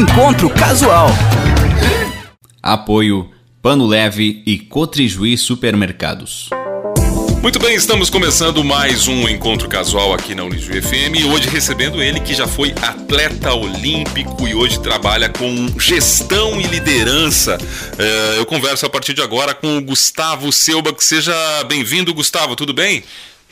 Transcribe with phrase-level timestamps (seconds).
[0.00, 1.08] Encontro Casual.
[2.62, 6.48] Apoio Pano Leve e Cotrijuí Supermercados.
[7.42, 12.02] Muito bem, estamos começando mais um encontro casual aqui na Unijuí FM e hoje recebendo
[12.02, 17.58] ele que já foi atleta olímpico e hoje trabalha com gestão e liderança.
[17.98, 22.56] É, eu converso a partir de agora com o Gustavo Selba, que seja bem-vindo, Gustavo,
[22.56, 23.04] tudo bem?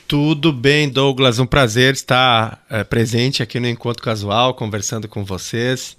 [0.08, 1.38] Tudo bem, Douglas.
[1.38, 5.98] Um prazer estar é, presente aqui no Encontro Casual, conversando com vocês.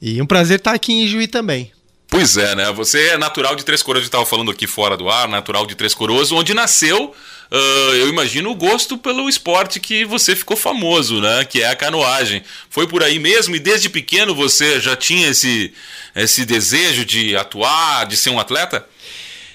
[0.00, 1.72] E um prazer estar aqui em Juí também.
[2.06, 2.70] Pois é, né?
[2.70, 5.74] Você é natural de Três Coroas, gente estava falando aqui fora do ar, natural de
[5.74, 7.12] Três Coroas, onde nasceu,
[7.50, 11.44] uh, eu imagino, o gosto pelo esporte que você ficou famoso, né?
[11.44, 12.44] Que é a canoagem.
[12.70, 15.74] Foi por aí mesmo e desde pequeno você já tinha esse,
[16.14, 18.86] esse desejo de atuar, de ser um atleta?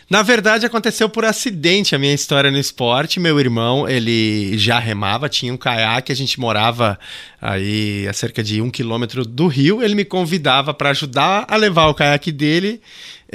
[0.10, 3.20] Na verdade, aconteceu por acidente a minha história no esporte.
[3.20, 7.00] Meu irmão, ele já remava, tinha um caiaque, a gente morava
[7.42, 9.82] aí a cerca de um quilômetro do rio.
[9.82, 12.82] Ele me convidava para ajudar a levar o caiaque dele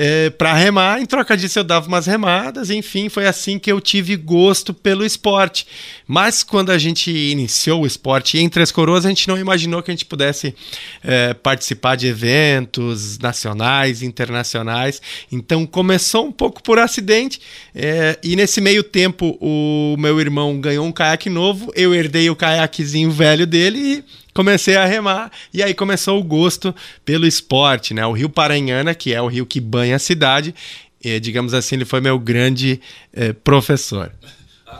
[0.00, 1.02] é, para remar.
[1.02, 2.70] Em troca disso, eu dava umas remadas.
[2.70, 5.66] Enfim, foi assim que eu tive gosto pelo esporte.
[6.06, 9.90] Mas quando a gente iniciou o esporte em Três Coroas, a gente não imaginou que
[9.90, 10.54] a gente pudesse
[11.02, 15.02] é, participar de eventos nacionais, internacionais.
[15.32, 17.40] Então começou um pouco por acidente.
[17.74, 21.72] É, e nesse meio tempo, o meu irmão ganhou um caiaque novo.
[21.74, 26.74] Eu herdei o caiaquezinho velho dele e comecei a remar e aí começou o gosto
[27.04, 28.06] pelo esporte, né?
[28.06, 30.54] O Rio Paranhana, que é o rio que banha a cidade,
[31.02, 32.80] e, digamos assim, ele foi meu grande
[33.12, 34.12] eh, professor.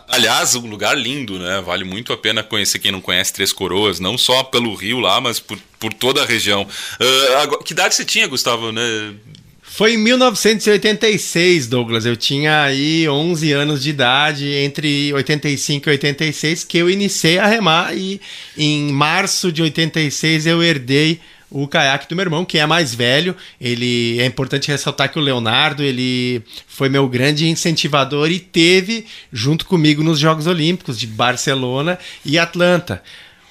[0.09, 1.61] Aliás, um lugar lindo, né?
[1.61, 5.21] Vale muito a pena conhecer quem não conhece Três Coroas, não só pelo rio lá,
[5.21, 6.62] mas por, por toda a região.
[6.62, 9.15] Uh, agora, que idade você tinha, Gustavo, né?
[9.79, 12.05] Foi em 1986, Douglas.
[12.05, 17.47] Eu tinha aí 11 anos de idade, entre 85 e 86, que eu iniciei a
[17.47, 18.21] remar e
[18.56, 23.37] em março de 86 eu herdei o caiaque do meu irmão, que é mais velho.
[23.61, 29.65] Ele é importante ressaltar que o Leonardo, ele foi meu grande incentivador e teve junto
[29.65, 33.00] comigo nos Jogos Olímpicos de Barcelona e Atlanta.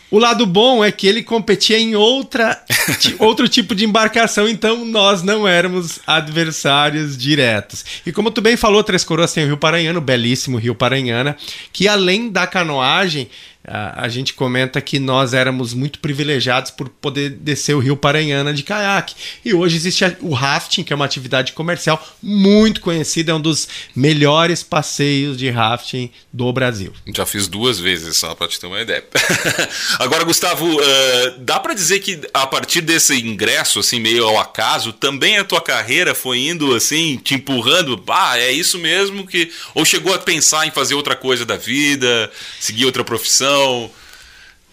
[0.10, 2.64] O lado bom é que ele competia em outra,
[3.20, 7.84] outro tipo de embarcação, então nós não éramos adversários diretos.
[8.06, 11.36] E como tu bem falou, Três Coroas tem o Rio Paranhana, o belíssimo Rio Paranhana,
[11.74, 13.30] que além da canoagem,
[13.68, 18.54] a, a, gente comenta que nós éramos muito privilegiados por poder descer o rio Paranhana
[18.54, 19.14] de caiaque.
[19.44, 23.68] E hoje existe o rafting, que é uma atividade comercial muito conhecida, é um dos
[23.94, 26.94] melhores passeios de rafting do Brasil.
[27.14, 29.04] Já fiz duas vezes, só para te ter uma ideia.
[30.00, 30.82] Agora, Gustavo, uh,
[31.40, 35.62] dá para dizer que a partir desse ingresso, assim, meio ao acaso, também a tua
[35.62, 38.02] carreira foi indo, assim, te empurrando?
[38.08, 39.52] Ah, é isso mesmo que.
[39.76, 43.57] Ou chegou a pensar em fazer outra coisa da vida, seguir outra profissão?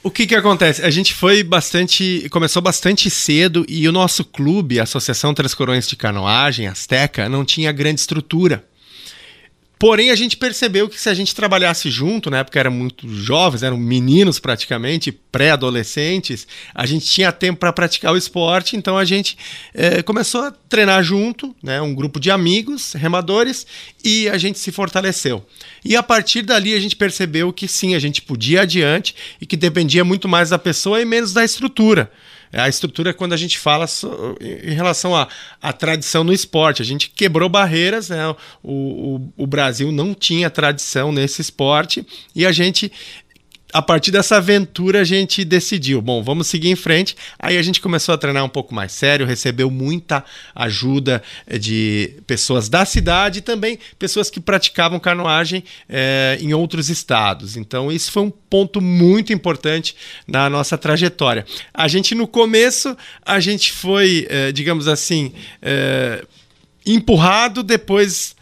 [0.02, 0.82] O que que acontece?
[0.84, 5.88] A gente foi bastante, começou bastante cedo e o nosso clube, a Associação Três Corões
[5.88, 8.62] de Canoagem, Azteca, não tinha grande estrutura.
[9.78, 13.62] Porém, a gente percebeu que se a gente trabalhasse junto, na época eram muito jovens,
[13.62, 19.36] eram meninos praticamente, pré-adolescentes, a gente tinha tempo para praticar o esporte, então a gente
[19.74, 23.66] é, começou a treinar junto, né, um grupo de amigos, remadores,
[24.02, 25.44] e a gente se fortaleceu.
[25.84, 29.46] E a partir dali a gente percebeu que sim, a gente podia ir adiante e
[29.46, 32.10] que dependia muito mais da pessoa e menos da estrutura.
[32.56, 33.86] A estrutura é quando a gente fala
[34.40, 35.28] em relação à,
[35.60, 36.82] à tradição no esporte.
[36.82, 38.28] A gente quebrou barreiras, né?
[38.28, 42.92] o, o, o Brasil não tinha tradição nesse esporte e a gente
[43.74, 47.16] a partir dessa aventura a gente decidiu, bom, vamos seguir em frente.
[47.36, 50.24] Aí a gente começou a treinar um pouco mais sério, recebeu muita
[50.54, 56.88] ajuda eh, de pessoas da cidade e também pessoas que praticavam canoagem é, em outros
[56.88, 57.56] estados.
[57.56, 61.44] Então isso foi um ponto muito importante na nossa trajetória.
[61.72, 62.96] A gente no começo
[63.26, 66.24] a gente foi, é, digamos assim, é,
[66.86, 68.36] empurrado, depois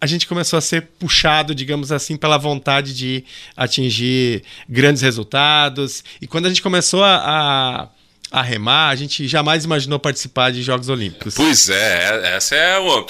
[0.00, 3.24] a gente começou a ser puxado, digamos assim, pela vontade de
[3.56, 6.04] atingir grandes resultados.
[6.20, 7.88] E quando a gente começou a, a,
[8.30, 11.34] a remar, a gente jamais imaginou participar de Jogos Olímpicos.
[11.34, 13.06] Pois é, essa é o...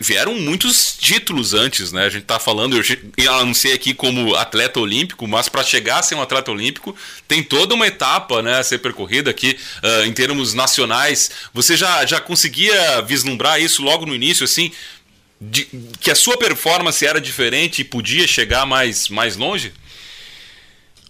[0.00, 2.04] vieram muitos títulos antes, né?
[2.04, 2.80] A gente tá falando,
[3.16, 7.42] eu anunciei aqui como atleta olímpico, mas para chegar a ser um atleta olímpico tem
[7.42, 11.30] toda uma etapa, né, a ser percorrida aqui uh, em termos nacionais.
[11.52, 14.72] Você já já conseguia vislumbrar isso logo no início, assim?
[15.40, 15.66] De,
[15.98, 19.72] que a sua performance era diferente e podia chegar mais, mais longe?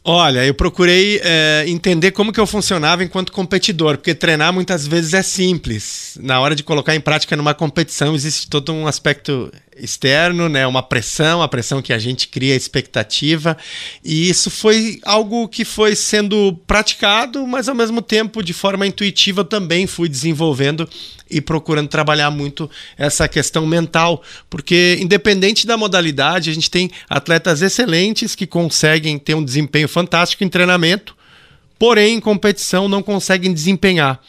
[0.03, 5.13] Olha, eu procurei é, entender como que eu funcionava enquanto competidor, porque treinar muitas vezes
[5.13, 6.17] é simples.
[6.21, 10.83] Na hora de colocar em prática numa competição existe todo um aspecto externo, né, uma
[10.83, 13.57] pressão, a pressão que a gente cria expectativa,
[14.05, 19.45] e isso foi algo que foi sendo praticado, mas ao mesmo tempo de forma intuitiva
[19.45, 20.89] também fui desenvolvendo
[21.31, 22.69] e procurando trabalhar muito
[22.99, 29.35] essa questão mental, porque independente da modalidade, a gente tem atletas excelentes que conseguem ter
[29.35, 31.17] um desempenho fantástico em treinamento,
[31.79, 34.21] porém em competição não conseguem desempenhar.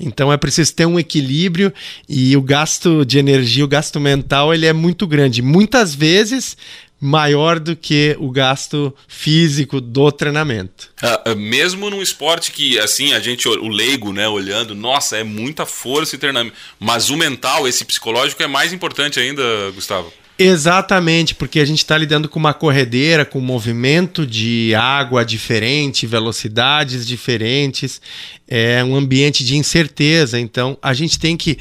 [0.00, 1.72] Então é preciso ter um equilíbrio
[2.08, 5.42] e o gasto de energia, o gasto mental, ele é muito grande.
[5.42, 6.56] Muitas vezes
[7.00, 10.90] maior do que o gasto físico do treinamento.
[11.02, 15.64] Uh, mesmo num esporte que, assim, a gente, o leigo, né, olhando, nossa, é muita
[15.64, 16.54] força e treinamento.
[16.78, 19.42] Mas o mental, esse psicológico, é mais importante ainda,
[19.74, 20.12] Gustavo.
[20.42, 26.06] Exatamente, porque a gente está lidando com uma corredeira, com um movimento de água diferente,
[26.06, 28.00] velocidades diferentes,
[28.48, 30.40] é um ambiente de incerteza.
[30.40, 31.58] Então, a gente tem que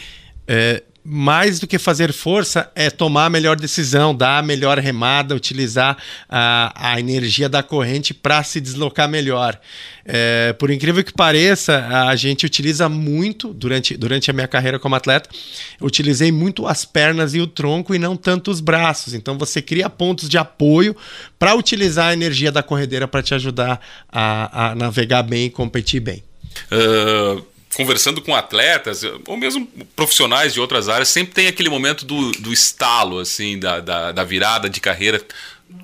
[0.48, 5.36] é, mais do que fazer força, é tomar a melhor decisão, dar a melhor remada,
[5.36, 5.98] utilizar
[6.28, 9.60] a, a energia da corrente para se deslocar melhor.
[10.06, 14.96] É, por incrível que pareça, a gente utiliza muito, durante, durante a minha carreira como
[14.96, 15.30] atleta,
[15.80, 19.14] utilizei muito as pernas e o tronco e não tanto os braços.
[19.14, 20.96] Então você cria pontos de apoio
[21.38, 23.80] para utilizar a energia da corredeira para te ajudar
[24.12, 26.24] a, a navegar bem e competir bem.
[26.72, 27.44] Uh,
[27.76, 32.52] conversando com atletas, ou mesmo profissionais de outras áreas, sempre tem aquele momento do, do
[32.52, 35.22] estalo, assim, da, da, da virada de carreira.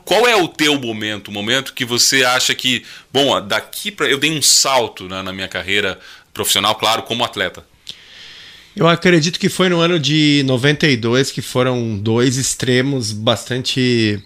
[0.03, 1.27] Qual é o teu momento?
[1.27, 2.83] O momento que você acha que,
[3.13, 5.99] bom, daqui para eu dei um salto né, na minha carreira
[6.33, 7.63] profissional, claro, como atleta.
[8.75, 14.21] Eu acredito que foi no ano de 92 que foram dois extremos bastante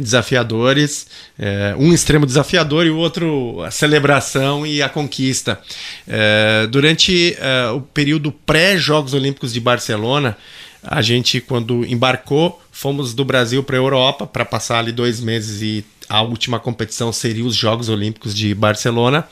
[0.00, 1.06] desafiadores,
[1.38, 5.60] é, um extremo desafiador e o outro a celebração e a conquista.
[6.06, 10.36] É, durante é, o período pré-Jogos Olímpicos de Barcelona,
[10.82, 15.60] a gente, quando embarcou, fomos do Brasil para a Europa para passar ali dois meses
[15.62, 19.28] e a última competição seria os Jogos Olímpicos de Barcelona.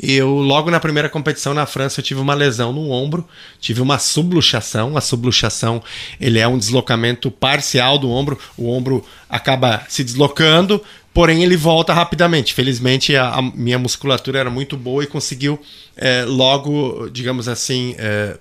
[0.00, 3.26] Eu, logo na primeira competição na França, eu tive uma lesão no ombro,
[3.60, 4.96] tive uma subluxação.
[4.96, 5.82] A subluxação
[6.20, 10.80] ele é um deslocamento parcial do ombro, o ombro acaba se deslocando,
[11.12, 12.54] porém ele volta rapidamente.
[12.54, 15.60] Felizmente, a, a minha musculatura era muito boa e conseguiu
[15.96, 18.38] é, logo, digamos assim, é,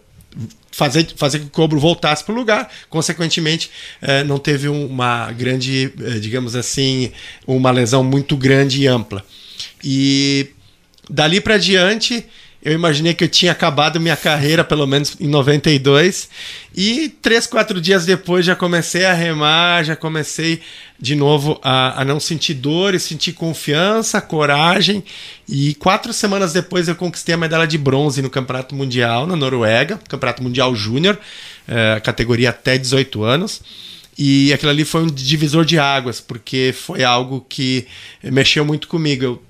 [0.71, 2.69] fazer, fazer que o ombro voltasse para o lugar.
[2.87, 7.11] Consequentemente, é, não teve uma grande, digamos assim,
[7.47, 9.25] uma lesão muito grande e ampla.
[9.83, 10.51] E
[11.09, 12.25] Dali para diante,
[12.61, 16.27] eu imaginei que eu tinha acabado minha carreira, pelo menos em 92.
[16.75, 20.61] E três, quatro dias depois já comecei a remar, já comecei
[20.99, 25.03] de novo a, a não sentir dores, sentir confiança, coragem.
[25.47, 29.99] E quatro semanas depois eu conquistei a medalha de bronze no Campeonato Mundial na Noruega,
[30.09, 31.17] Campeonato Mundial Júnior,
[31.67, 33.61] é, categoria até 18 anos.
[34.17, 37.85] E aquilo ali foi um divisor de águas, porque foi algo que
[38.23, 39.23] mexeu muito comigo.
[39.23, 39.46] Eu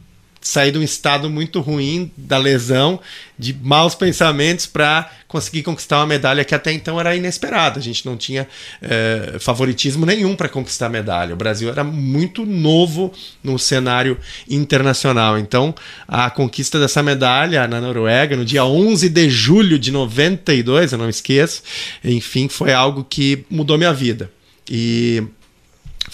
[0.48, 3.02] sair de um estado muito ruim da lesão,
[3.38, 7.80] de maus pensamentos, para conseguir conquistar uma medalha que até então era inesperada.
[7.80, 8.48] A gente não tinha
[8.82, 11.34] é, favoritismo nenhum para conquistar a medalha.
[11.34, 13.12] O Brasil era muito novo
[13.44, 14.18] no cenário
[14.50, 15.38] internacional.
[15.38, 15.76] Então,
[16.08, 21.10] a conquista dessa medalha na Noruega, no dia 11 de julho de 92, eu não
[21.10, 21.62] esqueço,
[22.02, 24.32] enfim, foi algo que mudou minha vida.
[24.70, 25.24] E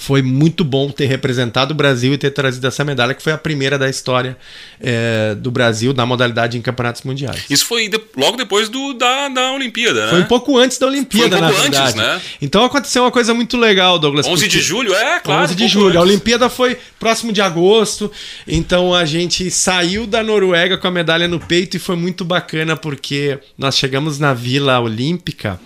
[0.04, 3.38] foi muito bom ter representado o Brasil e ter trazido essa medalha, que foi a
[3.38, 4.38] primeira da história
[4.82, 7.46] é, do Brasil na modalidade em campeonatos mundiais.
[7.50, 10.10] Isso foi de, logo depois do, da, da Olimpíada, né?
[10.10, 11.88] Foi um pouco antes da Olimpíada, foi um pouco na verdade.
[11.88, 12.22] Antes, né?
[12.42, 14.28] Então aconteceu uma coisa muito legal, Douglas.
[14.28, 15.44] 11 de julho, é, claro.
[15.46, 15.88] 11 de um julho.
[15.88, 15.98] Antes.
[16.00, 18.12] A Olimpíada foi próximo de agosto,
[18.46, 22.76] então a gente saiu da Noruega com a medalha no peito e foi muito bacana
[22.76, 25.58] porque nós chegamos na Vila Olímpica.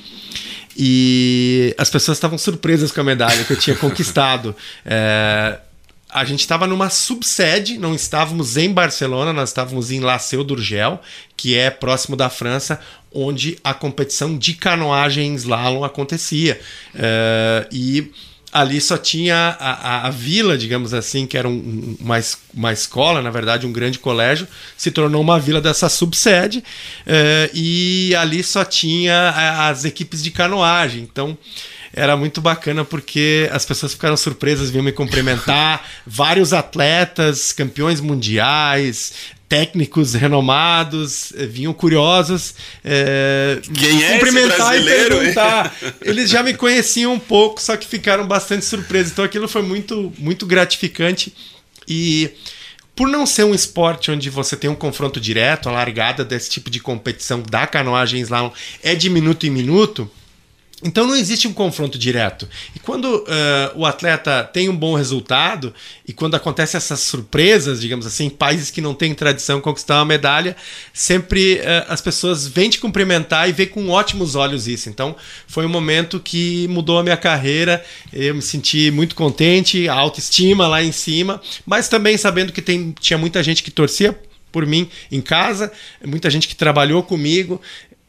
[0.78, 4.56] E as pessoas estavam surpresas com a medalha que eu tinha conquistado.
[4.86, 5.58] É,
[6.08, 11.00] a gente estava numa subsede, não estávamos em Barcelona, nós estávamos em La Seu d'Urgell,
[11.36, 12.80] que é próximo da França,
[13.12, 16.60] onde a competição de canoagem em slalom acontecia.
[16.94, 18.12] É, e
[18.52, 22.20] ali só tinha a, a, a, vila, digamos assim, que era um, uma,
[22.54, 26.64] uma escola, na verdade, um grande colégio, se tornou uma vila dessa subsede,
[27.06, 31.02] eh, e ali só tinha as equipes de canoagem.
[31.04, 31.38] Então
[31.94, 39.14] era muito bacana porque as pessoas ficaram surpresas, vinham me cumprimentar, vários atletas, campeões mundiais,
[39.50, 45.76] técnicos renomados eh, vinham curiosos é, Quem é cumprimentar e perguntar.
[46.02, 49.14] Eles já me conheciam um pouco, só que ficaram bastante surpresos.
[49.14, 51.34] Então aquilo foi muito, muito gratificante
[51.88, 52.30] e
[52.96, 56.70] por não ser um esporte onde você tem um confronto direto, a largada desse tipo
[56.70, 58.52] de competição da canoagem slalom
[58.84, 60.10] é de minuto em minuto,
[60.84, 62.48] Então não existe um confronto direto.
[62.76, 63.26] E quando uh,
[63.76, 65.74] o atleta tem um bom resultado,
[66.08, 70.56] e quando acontecem essas surpresas, digamos assim, países que não têm tradição conquistar uma medalha,
[70.94, 74.88] sempre uh, as pessoas vêm te cumprimentar e vê com ótimos olhos isso.
[74.88, 75.16] Então
[75.48, 80.68] foi um momento que mudou a minha carreira, eu me senti muito contente, a autoestima
[80.68, 84.16] lá em cima, mas também sabendo que tem, tinha muita gente que torcia
[84.52, 85.72] por mim em casa,
[86.06, 87.60] muita gente que trabalhou comigo.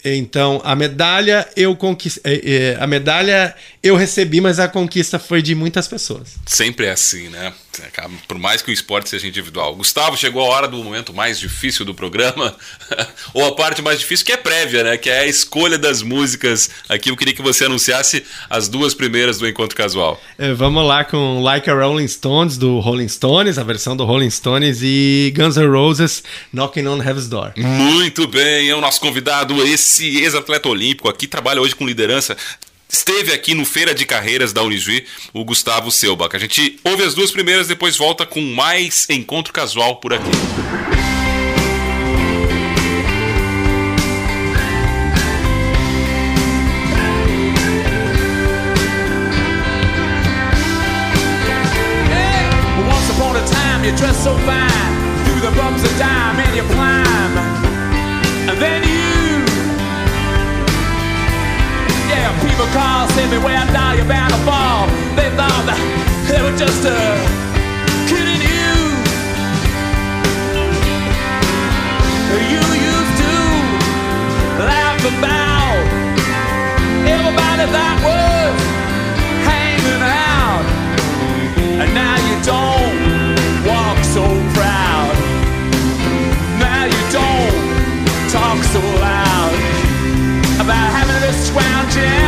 [0.05, 2.41] Então, a medalha eu conquistei.
[2.45, 3.55] É, é, a medalha
[3.89, 6.37] eu recebi, mas a conquista foi de muitas pessoas.
[6.47, 7.53] Sempre é assim, né?
[8.27, 9.75] Por mais que o esporte seja individual.
[9.77, 12.57] Gustavo, chegou a hora do momento mais difícil do programa,
[13.33, 14.97] ou a parte mais difícil, que é prévia, né?
[14.97, 16.71] Que é a escolha das músicas.
[16.89, 20.21] Aqui eu queria que você anunciasse as duas primeiras do Encontro Casual.
[20.37, 24.31] É, vamos lá com Like a Rolling Stones, do Rolling Stones, a versão do Rolling
[24.31, 27.53] Stones, e Guns N' Roses, Knocking on Heaven's Door.
[27.57, 32.37] Muito bem, é o nosso convidado, esse ex-atleta olímpico aqui, trabalha hoje com liderança
[32.91, 35.05] Esteve aqui no Feira de Carreiras da Unijuí,
[35.35, 36.35] o Gustavo Selbach.
[36.35, 40.31] A gente ouve as duas primeiras, depois volta com mais encontro casual por aqui.
[66.59, 66.91] Just uh,
[68.09, 68.75] kidding you.
[72.51, 73.35] You used to
[74.67, 75.79] laugh about
[77.07, 78.59] everybody that was
[79.47, 80.67] hanging out,
[81.79, 82.99] and now you don't
[83.63, 84.27] walk so
[84.59, 85.15] proud.
[86.59, 87.55] Now you don't
[88.35, 89.55] talk so loud
[90.59, 92.28] about having this scrounging.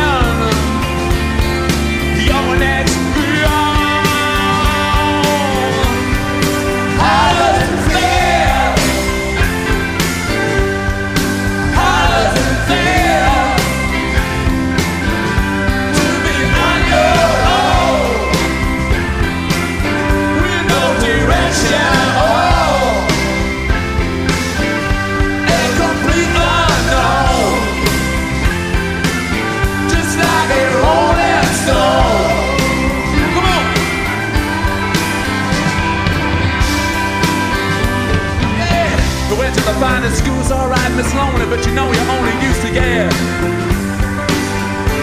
[41.51, 43.11] but you know you're only used to get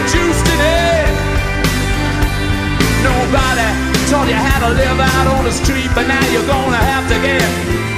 [0.09, 1.13] juiced in it.
[3.05, 3.69] Nobody
[4.09, 7.21] taught you how to live out on the street, but now you're gonna have to
[7.21, 7.88] get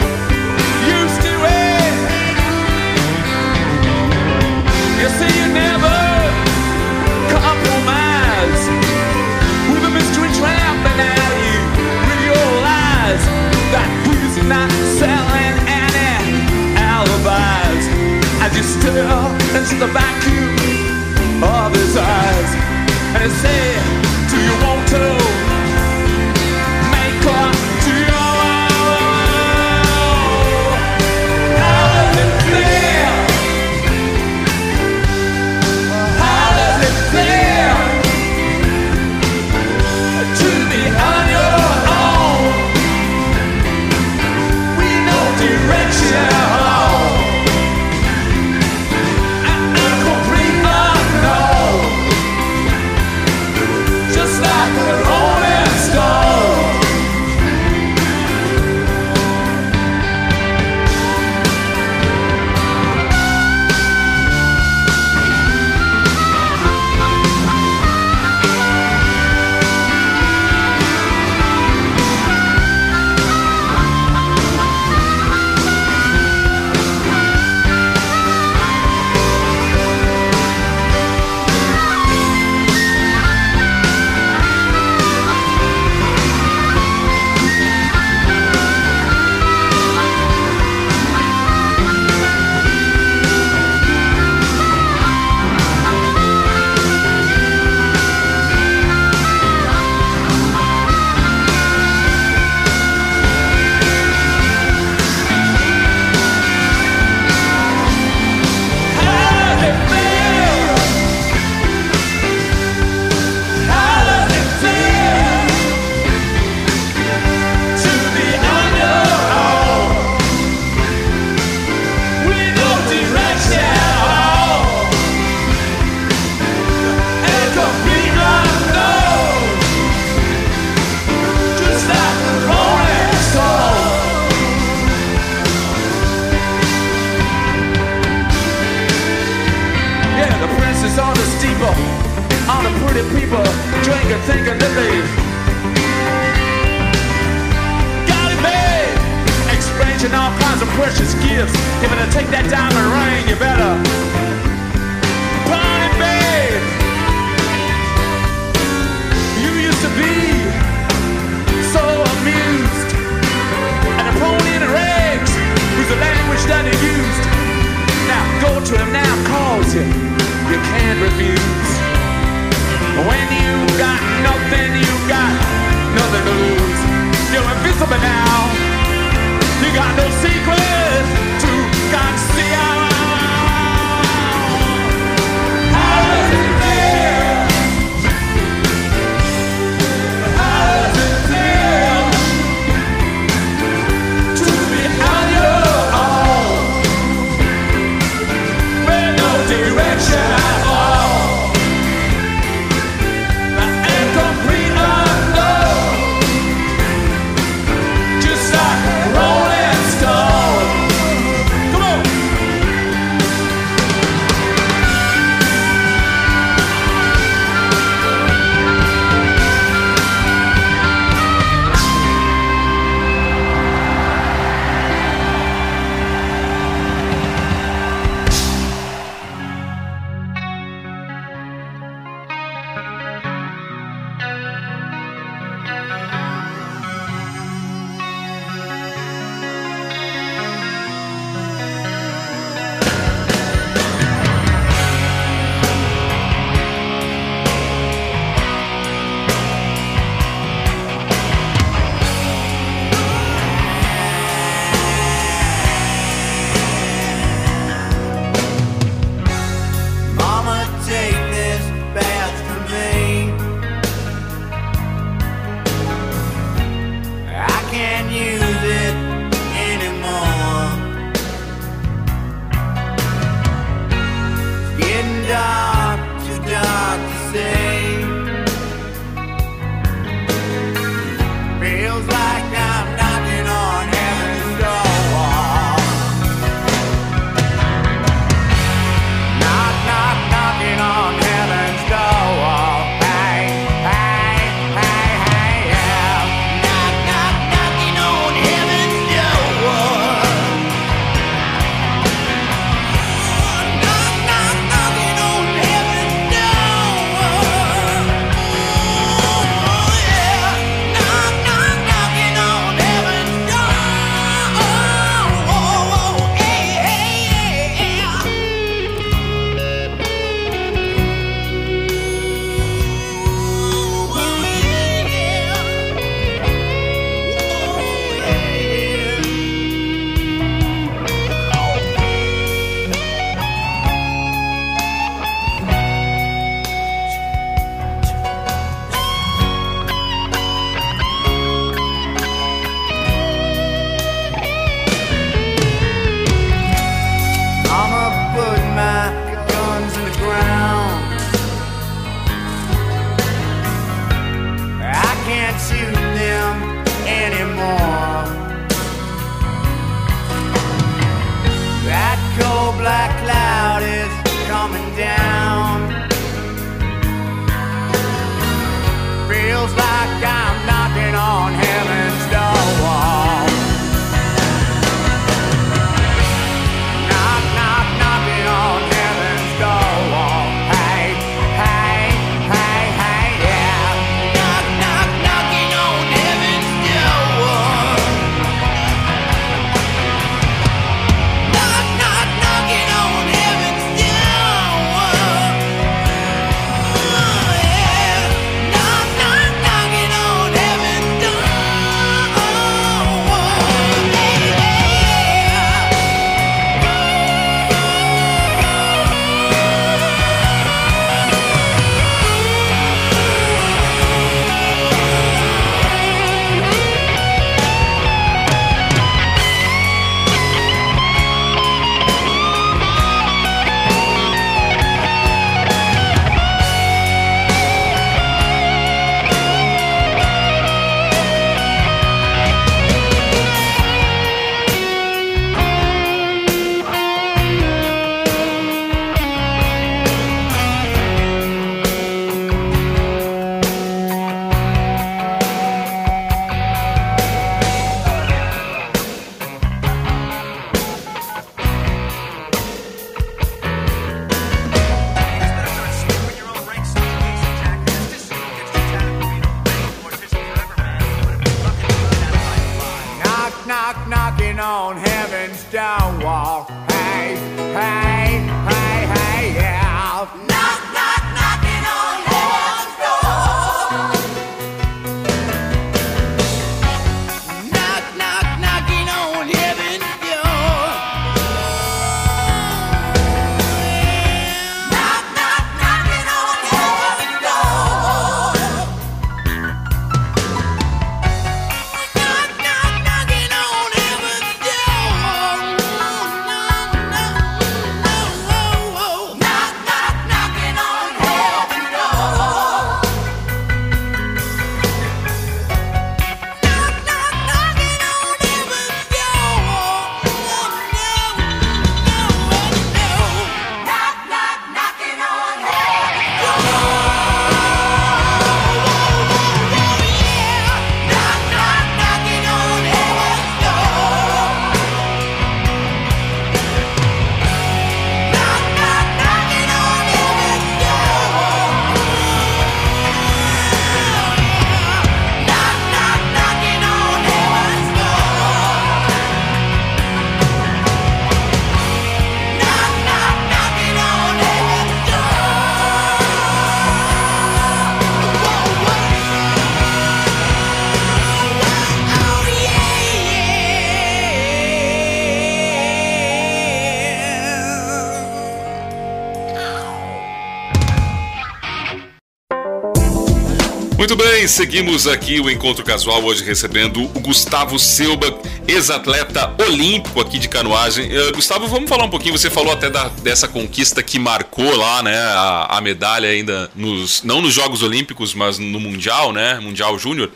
[564.41, 570.49] bem, seguimos aqui o encontro casual hoje recebendo o Gustavo Silva, ex-atleta olímpico aqui de
[570.49, 571.15] canoagem.
[571.15, 572.35] Uh, Gustavo, vamos falar um pouquinho.
[572.35, 577.21] Você falou até da, dessa conquista que marcou lá, né, a, a, medalha ainda nos
[577.21, 580.31] não nos Jogos Olímpicos, mas no Mundial, né, Mundial Júnior.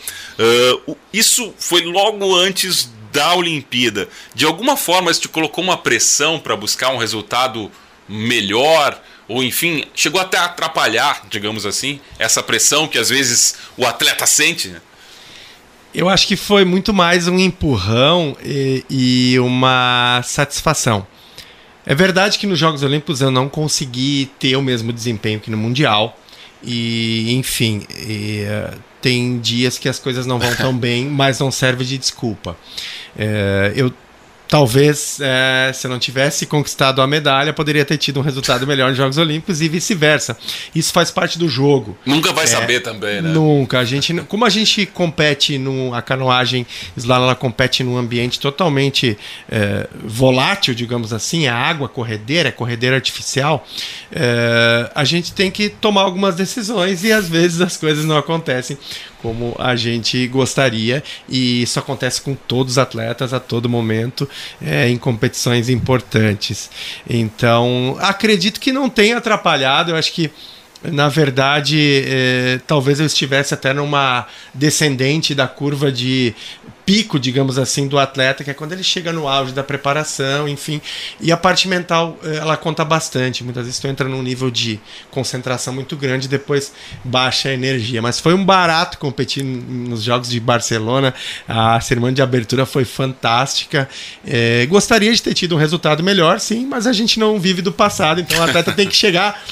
[0.87, 4.07] Uh, isso foi logo antes da Olimpíada.
[4.35, 7.71] De alguma forma, isso te colocou uma pressão para buscar um resultado
[8.07, 9.01] melhor?
[9.27, 14.25] Ou enfim, chegou até a atrapalhar, digamos assim, essa pressão que às vezes o atleta
[14.25, 14.67] sente?
[14.67, 14.81] Né?
[15.93, 21.07] Eu acho que foi muito mais um empurrão e, e, uma satisfação.
[21.85, 25.57] É verdade que nos Jogos Olímpicos eu não consegui ter o mesmo desempenho que no
[25.57, 26.19] Mundial.
[26.61, 31.51] E, enfim, e, uh, tem dias que as coisas não vão tão bem, mas não
[31.51, 32.57] serve de desculpa.
[33.15, 33.93] Uh, eu
[34.47, 38.97] Talvez, é, se não tivesse conquistado a medalha, poderia ter tido um resultado melhor nos
[38.97, 40.37] Jogos Olímpicos e vice-versa.
[40.73, 41.97] Isso faz parte do jogo.
[42.05, 43.29] Nunca vai é, saber também, né?
[43.29, 43.79] Nunca.
[43.79, 49.17] A gente, como a gente compete no a canoagem slalom, ela compete num ambiente totalmente
[49.49, 53.67] é, volátil, digamos assim, a água corredeira, é corredeira artificial.
[54.11, 58.77] É, a gente tem que tomar algumas decisões e às vezes as coisas não acontecem
[59.25, 64.29] como a gente gostaria e isso acontece com todos os atletas a todo momento
[64.61, 66.69] é, em competições importantes.
[67.09, 69.91] Então, acredito que não tenha atrapalhado.
[69.91, 70.31] Eu acho que
[70.83, 76.35] na verdade, é, talvez eu estivesse até numa descendente da curva de
[76.85, 80.79] pico, digamos assim, do atleta, que é quando ele chega no auge da preparação, enfim.
[81.19, 83.43] E a parte mental, eh, ela conta bastante.
[83.43, 86.71] Muitas vezes tu entra num nível de concentração muito grande e depois
[87.03, 88.01] baixa a energia.
[88.01, 91.13] Mas foi um barato competir nos Jogos de Barcelona.
[91.47, 93.89] A cerimônia de abertura foi fantástica.
[94.25, 97.71] É, gostaria de ter tido um resultado melhor, sim, mas a gente não vive do
[97.71, 99.43] passado, então o atleta tem que chegar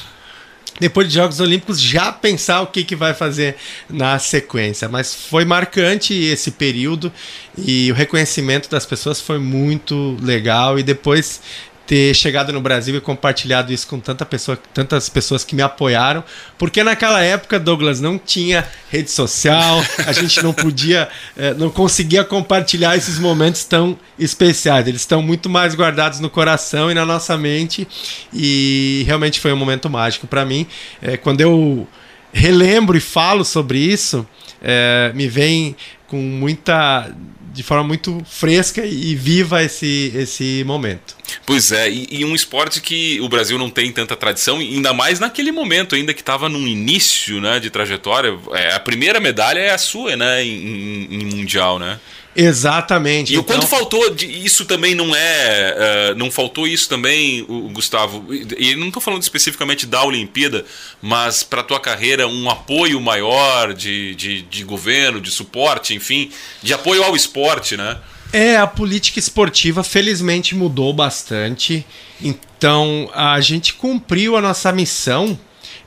[0.80, 3.56] depois de Jogos Olímpicos, já pensar o que, que vai fazer
[3.90, 4.90] na sequência.
[4.90, 7.12] Mas foi marcante esse período
[7.58, 10.80] e o reconhecimento das pessoas foi muito legal.
[10.80, 11.42] E depois
[11.86, 16.24] ter chegado no Brasil e compartilhado isso com tanta pessoa, tantas pessoas que me apoiaram,
[16.58, 22.24] porque naquela época, Douglas, não tinha rede social, a gente não podia, eh, não conseguia
[22.24, 24.88] compartilhar esses momentos tão especiais.
[24.88, 27.88] Eles estão muito mais guardados no coração e na nossa mente,
[28.34, 30.66] e realmente foi um momento mágico para mim.
[31.02, 31.88] É, quando eu
[32.32, 34.26] relembro e falo sobre isso,
[34.62, 35.76] é, me vem
[36.08, 37.14] com muita
[37.54, 41.16] de forma muito fresca e viva esse, esse momento.
[41.46, 45.20] Pois é, e, e, um esporte que o Brasil não tem tanta tradição, ainda mais
[45.20, 48.38] naquele momento, ainda que estava no início né, de trajetória.
[48.54, 52.00] É, a primeira medalha é a sua, né, em, em Mundial, né?
[52.36, 53.34] Exatamente.
[53.34, 53.44] E então...
[53.44, 56.12] quanto faltou de, isso também não é.
[56.14, 58.26] Uh, não faltou isso também, o, Gustavo.
[58.58, 60.66] E não estou falando especificamente da Olimpíada,
[61.02, 66.32] mas para a tua carreira um apoio maior de, de, de governo, de suporte, enfim,
[66.62, 67.98] de apoio ao esporte, né?
[68.32, 71.86] É, a política esportiva felizmente mudou bastante.
[72.20, 75.38] Então a gente cumpriu a nossa missão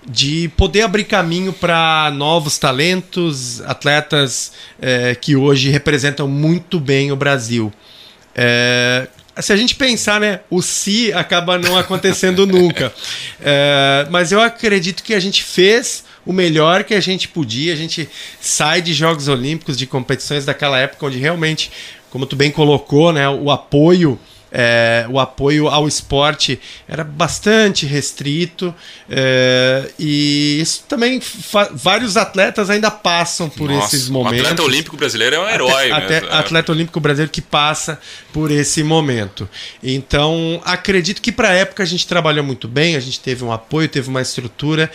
[0.09, 7.17] de poder abrir caminho para novos talentos, atletas é, que hoje representam muito bem o
[7.17, 7.73] Brasil.
[8.35, 9.09] É,
[9.41, 12.93] se a gente pensar, né, o se acaba não acontecendo nunca.
[13.41, 17.73] É, mas eu acredito que a gente fez o melhor que a gente podia.
[17.73, 18.09] A gente
[18.41, 21.71] sai de Jogos Olímpicos, de competições daquela época onde realmente,
[22.11, 24.19] como tu bem colocou, né, o apoio
[24.51, 28.75] é, o apoio ao esporte era bastante restrito
[29.11, 31.21] é, e isso também
[31.73, 34.39] vários atletas ainda passam por Nossa, esses momentos.
[34.39, 35.91] O atleta olímpico brasileiro é um herói.
[35.91, 36.33] Até, até, é.
[36.33, 37.99] Atleta olímpico brasileiro que passa
[38.33, 39.49] por esse momento.
[39.83, 43.53] Então acredito que para a época a gente trabalhou muito bem, a gente teve um
[43.53, 44.91] apoio, teve uma estrutura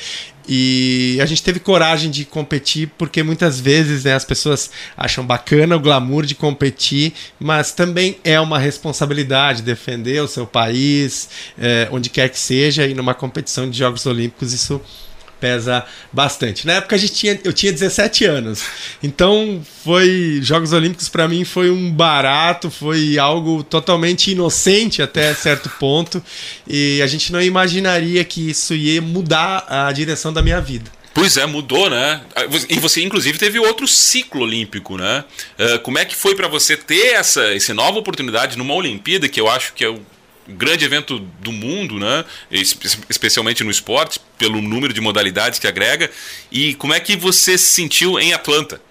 [0.47, 5.75] e a gente teve coragem de competir porque muitas vezes né, as pessoas acham bacana
[5.75, 12.09] o glamour de competir, mas também é uma responsabilidade defender o seu país, é, onde
[12.09, 14.81] quer que seja, e numa competição de Jogos Olímpicos isso
[15.41, 16.67] pesa bastante.
[16.67, 18.63] Na época a gente tinha, eu tinha 17 anos.
[19.01, 25.69] Então foi Jogos Olímpicos para mim foi um barato, foi algo totalmente inocente até certo
[25.79, 26.23] ponto
[26.67, 30.89] e a gente não imaginaria que isso ia mudar a direção da minha vida.
[31.13, 32.21] Pois é, mudou, né?
[32.69, 35.25] E você, inclusive, teve outro ciclo olímpico, né?
[35.59, 39.39] Uh, como é que foi para você ter essa, essa nova oportunidade numa Olimpíada, que
[39.39, 39.99] eu acho que é o
[40.47, 42.25] grande evento do mundo, né?
[43.09, 46.09] especialmente no esporte, pelo número de modalidades que agrega.
[46.51, 48.81] E como é que você se sentiu em Atlanta?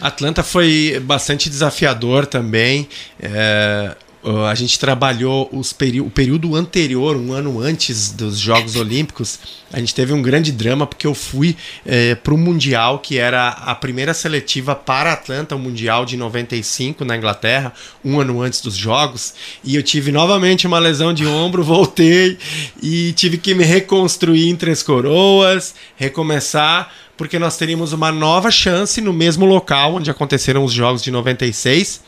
[0.00, 2.88] Atlanta foi bastante desafiador também.
[3.20, 9.38] É Uh, a gente trabalhou os o período anterior, um ano antes dos Jogos Olímpicos.
[9.72, 11.56] A gente teve um grande drama porque eu fui
[11.86, 17.02] eh, para o Mundial, que era a primeira seletiva para Atlanta, o Mundial de 95
[17.02, 17.72] na Inglaterra,
[18.04, 19.32] um ano antes dos Jogos.
[19.64, 22.36] E eu tive novamente uma lesão de ombro, voltei
[22.82, 29.00] e tive que me reconstruir em Três Coroas, recomeçar porque nós teríamos uma nova chance
[29.00, 32.00] no mesmo local onde aconteceram os Jogos de 96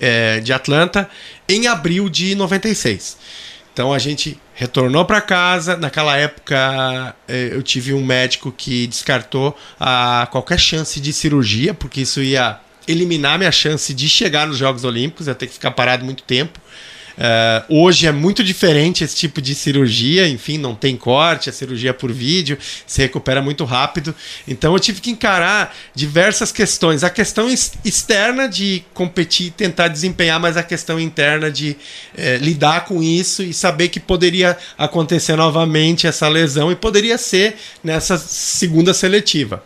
[0.00, 1.08] é, de Atlanta
[1.48, 3.16] em abril de 96.
[3.72, 5.76] Então a gente retornou para casa.
[5.76, 12.00] Naquela época é, eu tive um médico que descartou a qualquer chance de cirurgia, porque
[12.00, 12.58] isso ia
[12.88, 16.58] eliminar minha chance de chegar nos Jogos Olímpicos, ia ter que ficar parado muito tempo.
[17.18, 21.90] Uh, hoje é muito diferente esse tipo de cirurgia, enfim, não tem corte, a cirurgia
[21.90, 24.14] é por vídeo, se recupera muito rápido.
[24.46, 27.02] Então eu tive que encarar diversas questões.
[27.02, 27.48] A questão
[27.84, 31.76] externa de competir, tentar desempenhar, mas a questão interna de
[32.16, 37.56] eh, lidar com isso e saber que poderia acontecer novamente essa lesão e poderia ser
[37.82, 39.62] nessa segunda seletiva.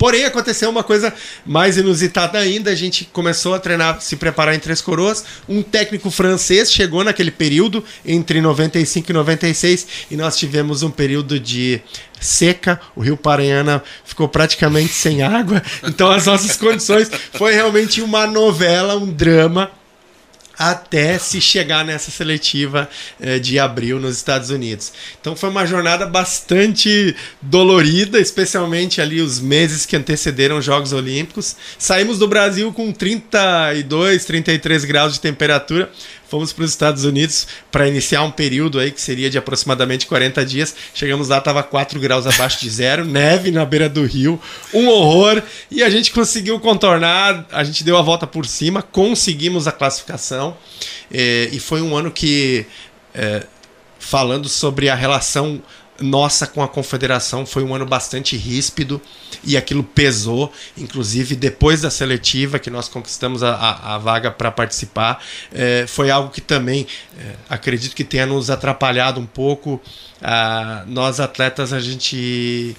[0.00, 1.12] Porém, aconteceu uma coisa
[1.44, 2.70] mais inusitada ainda.
[2.70, 5.22] A gente começou a treinar, se preparar em Três Coroas.
[5.46, 11.38] Um técnico francês chegou naquele período, entre 95 e 96, e nós tivemos um período
[11.38, 11.82] de
[12.18, 12.80] seca.
[12.96, 15.62] O Rio Paranhana ficou praticamente sem água.
[15.84, 19.70] Então, as nossas condições foi realmente uma novela, um drama
[20.60, 22.86] até se chegar nessa seletiva
[23.18, 24.92] eh, de abril nos Estados Unidos.
[25.18, 31.56] Então foi uma jornada bastante dolorida, especialmente ali os meses que antecederam os Jogos Olímpicos.
[31.78, 35.90] Saímos do Brasil com 32, 33 graus de temperatura
[36.30, 40.46] fomos para os Estados Unidos para iniciar um período aí que seria de aproximadamente 40
[40.46, 40.74] dias.
[40.94, 44.40] Chegamos lá, estava 4 graus abaixo de zero, neve na beira do rio,
[44.72, 45.42] um horror.
[45.70, 50.56] E a gente conseguiu contornar, a gente deu a volta por cima, conseguimos a classificação.
[51.12, 52.64] É, e foi um ano que,
[53.12, 53.44] é,
[53.98, 55.60] falando sobre a relação
[56.00, 59.00] nossa com a confederação foi um ano bastante ríspido
[59.44, 64.50] e aquilo pesou, inclusive depois da seletiva que nós conquistamos a, a, a vaga para
[64.50, 66.86] participar, é, foi algo que também
[67.18, 69.80] é, acredito que tenha nos atrapalhado um pouco.
[70.22, 72.76] Ah, nós atletas a gente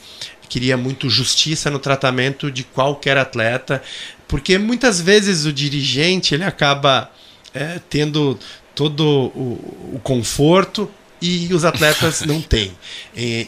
[0.49, 3.81] queria muito justiça no tratamento de qualquer atleta,
[4.27, 7.09] porque muitas vezes o dirigente ele acaba
[7.53, 8.37] é, tendo
[8.75, 10.89] todo o, o conforto
[11.21, 12.71] e os atletas não têm.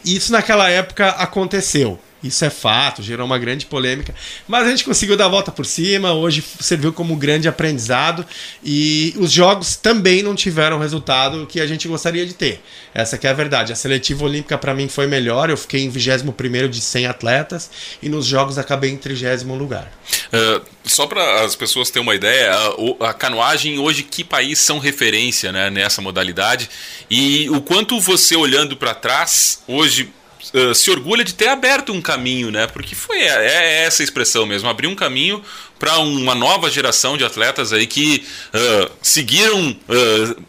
[0.05, 1.99] Isso naquela época aconteceu.
[2.23, 4.15] Isso é fato, gerou uma grande polêmica.
[4.47, 8.25] Mas a gente conseguiu dar a volta por cima, hoje serviu como um grande aprendizado
[8.63, 12.61] e os jogos também não tiveram o resultado que a gente gostaria de ter.
[12.93, 13.73] Essa é a verdade.
[13.73, 17.69] A seletiva olímpica para mim foi melhor, eu fiquei em 21 de 100 atletas
[18.01, 19.13] e nos jogos acabei em 30
[19.53, 19.91] lugar.
[20.31, 24.79] Uh, só para as pessoas terem uma ideia, a, a, canoagem hoje que país são
[24.79, 26.69] referência né, nessa modalidade
[27.09, 30.11] e o quanto você olhando para trás hoje
[30.53, 32.67] uh, se orgulha de ter aberto um caminho, né?
[32.67, 35.43] Porque foi é, é essa expressão mesmo, abrir um caminho
[35.79, 40.43] para uma nova geração de atletas aí que uh, seguiram uh,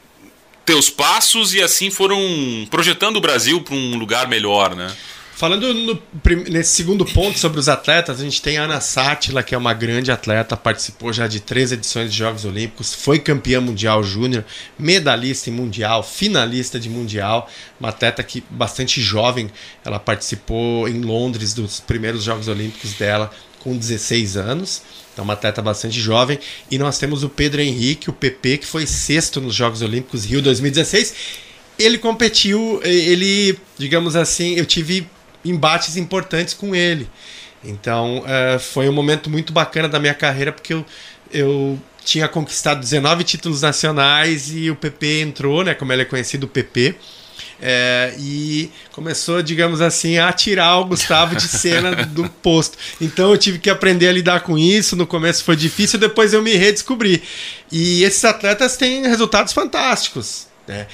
[0.65, 2.19] teus passos e assim foram
[2.71, 4.91] projetando o Brasil para um lugar melhor, né?
[5.45, 6.03] Falando no,
[6.49, 9.75] nesse segundo ponto sobre os atletas, a gente tem a Ana Sátila, que é uma
[9.75, 14.43] grande atleta, participou já de três edições de Jogos Olímpicos, foi campeã mundial júnior,
[14.79, 17.47] medalhista em mundial, finalista de mundial,
[17.79, 19.51] uma atleta que bastante jovem,
[19.85, 24.81] ela participou em Londres dos primeiros Jogos Olímpicos dela com 16 anos.
[25.13, 26.39] Então, uma atleta bastante jovem.
[26.71, 30.41] E nós temos o Pedro Henrique, o PP, que foi sexto nos Jogos Olímpicos Rio
[30.41, 31.15] 2016.
[31.79, 35.07] Ele competiu, ele, digamos assim, eu tive
[35.45, 37.09] embates importantes com ele.
[37.63, 40.85] Então uh, foi um momento muito bacana da minha carreira porque eu,
[41.33, 46.45] eu tinha conquistado 19 títulos nacionais e o PP entrou, né, como ele é conhecido,
[46.45, 46.95] o PP.
[47.61, 52.77] É, e começou, digamos assim, a tirar o Gustavo de cena do posto.
[53.01, 54.97] Então eu tive que aprender a lidar com isso.
[54.97, 57.23] No começo foi difícil, depois eu me redescobri.
[57.73, 60.47] E esses atletas têm resultados fantásticos.
[60.67, 60.87] Né?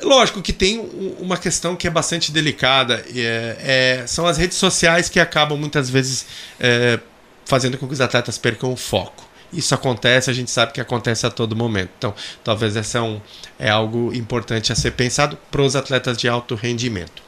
[0.00, 0.78] Lógico que tem
[1.18, 3.56] uma questão que é bastante delicada, é,
[4.02, 6.26] é, são as redes sociais que acabam muitas vezes
[6.60, 7.00] é,
[7.44, 9.26] fazendo com que os atletas percam o foco.
[9.52, 11.90] Isso acontece, a gente sabe que acontece a todo momento.
[11.98, 13.20] Então, talvez essa é, um,
[13.58, 17.22] é algo importante a ser pensado para os atletas de alto rendimento.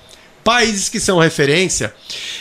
[0.44, 1.94] Países que são referência,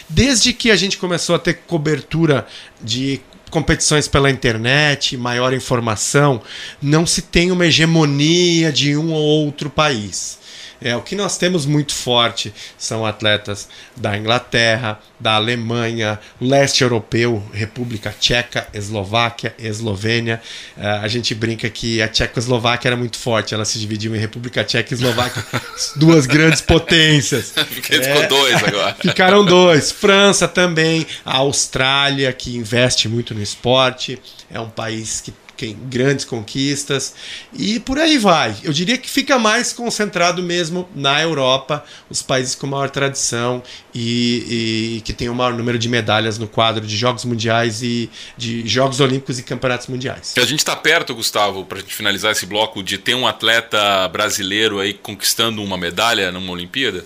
[0.08, 2.46] desde que a gente começou a ter cobertura
[2.82, 6.42] de competições pela internet, maior informação,
[6.82, 10.39] não se tem uma hegemonia de um ou outro país.
[10.82, 17.44] É, o que nós temos muito forte são atletas da Inglaterra, da Alemanha, leste europeu,
[17.54, 20.42] República Tcheca, Eslováquia, Eslovênia.
[20.78, 24.64] Uh, a gente brinca que a Tchecoslováquia era muito forte, ela se dividiu em República
[24.64, 25.44] Tcheca e Eslováquia,
[25.98, 27.54] duas grandes potências.
[27.70, 28.96] Ficou é, dois agora.
[29.02, 29.92] Ficaram dois.
[29.92, 35.34] França também, a Austrália, que investe muito no esporte, é um país que
[35.68, 37.14] grandes conquistas
[37.54, 38.56] e por aí vai.
[38.64, 43.62] Eu diria que fica mais concentrado mesmo na Europa, os países com maior tradição
[43.94, 48.10] e, e que tem o maior número de medalhas no quadro de Jogos Mundiais e
[48.38, 50.34] de Jogos Olímpicos e Campeonatos Mundiais.
[50.38, 54.08] A gente está perto, Gustavo, para a gente finalizar esse bloco, de ter um atleta
[54.08, 57.06] brasileiro aí conquistando uma medalha numa Olimpíada?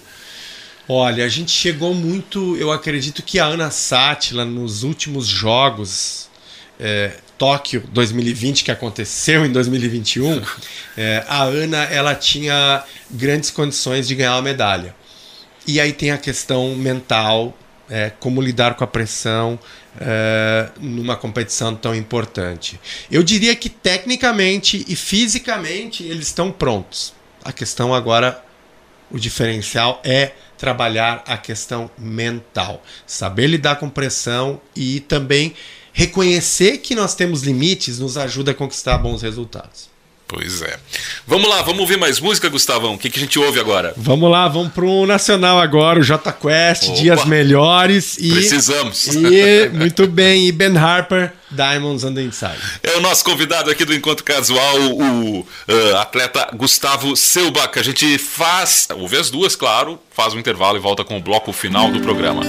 [0.87, 2.57] Olha, a gente chegou muito.
[2.57, 6.29] Eu acredito que a Ana Sátila, nos últimos jogos,
[6.79, 10.41] é, Tóquio 2020 que aconteceu em 2021,
[10.95, 14.95] é, a Ana ela tinha grandes condições de ganhar uma medalha.
[15.67, 17.53] E aí tem a questão mental,
[17.89, 19.60] é, como lidar com a pressão
[19.99, 22.79] é, numa competição tão importante.
[23.12, 27.13] Eu diria que tecnicamente e fisicamente eles estão prontos.
[27.43, 28.41] A questão agora,
[29.12, 35.53] o diferencial é trabalhar a questão mental, saber lidar com pressão e também
[35.93, 39.93] reconhecer que nós temos limites nos ajuda a conquistar bons resultados.
[40.27, 40.79] Pois é.
[41.27, 42.95] Vamos lá, vamos ouvir mais música, Gustavão.
[42.95, 43.93] O que, que a gente ouve agora?
[43.95, 48.32] Vamos lá, vamos pro Nacional agora, o J Quest, Opa, Dias Melhores e.
[48.32, 49.08] Precisamos.
[49.10, 52.58] E, muito bem, e Ben Harper, Diamonds on the Inside.
[52.82, 57.77] É o nosso convidado aqui do Encontro Casual, o uh, atleta Gustavo Selbach.
[57.77, 61.53] A gente faz, ouve as duas, claro, faz um intervalo e volta com o bloco
[61.53, 62.41] final do programa.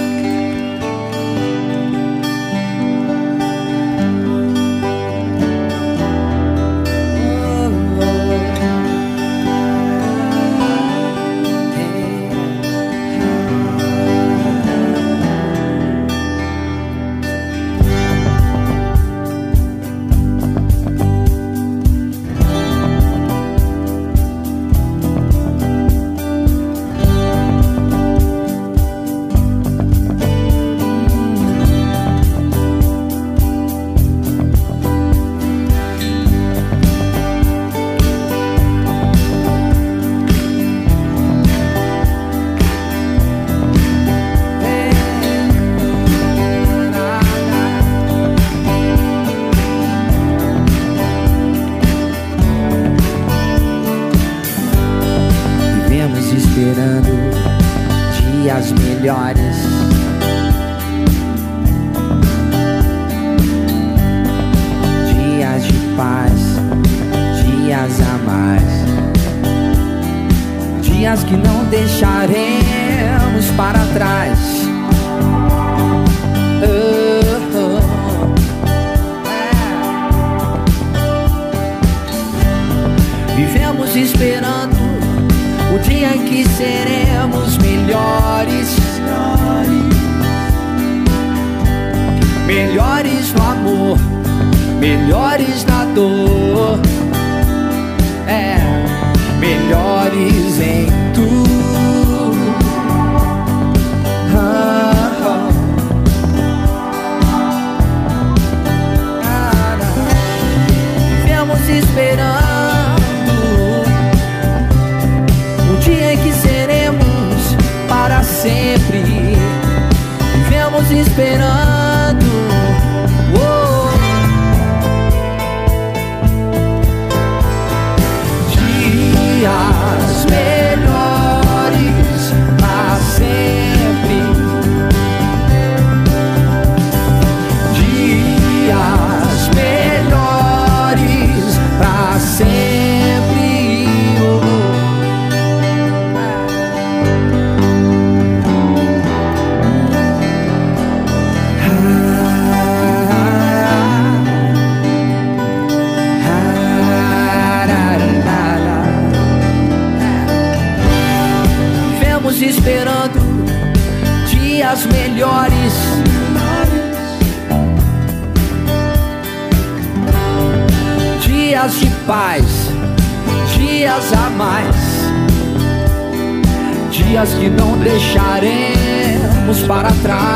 [179.51, 180.34] Esperando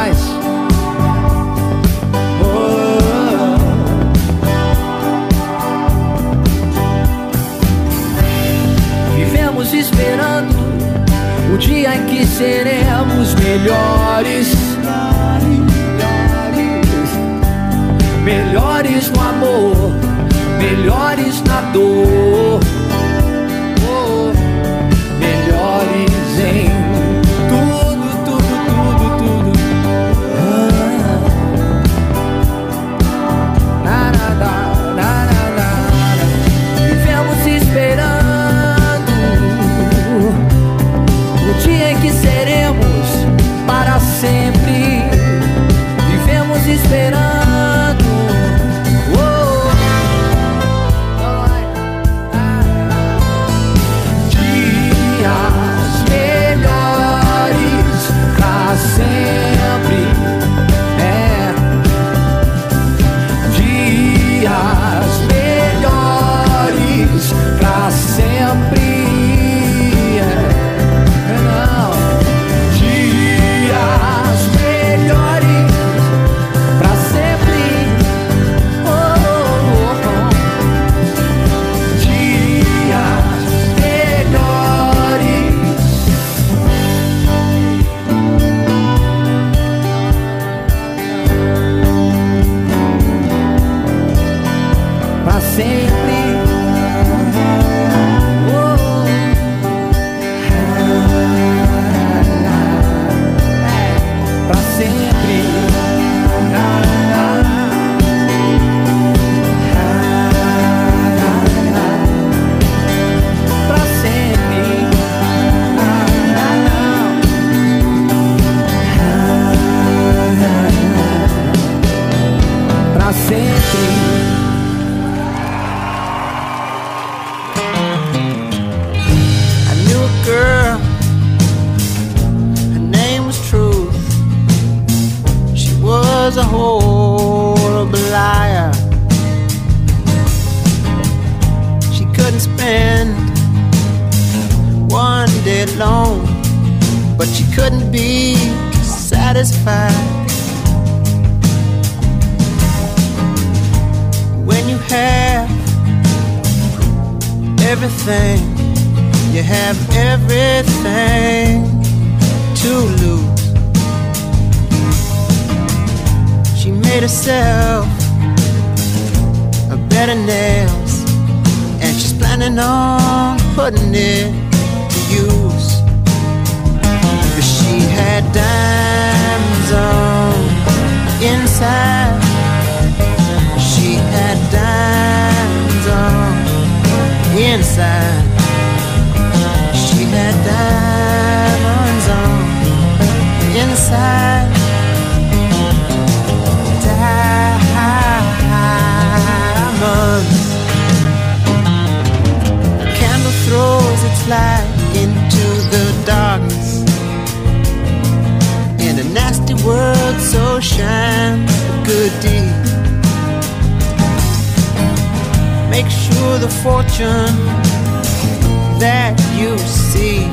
[219.39, 220.25] you see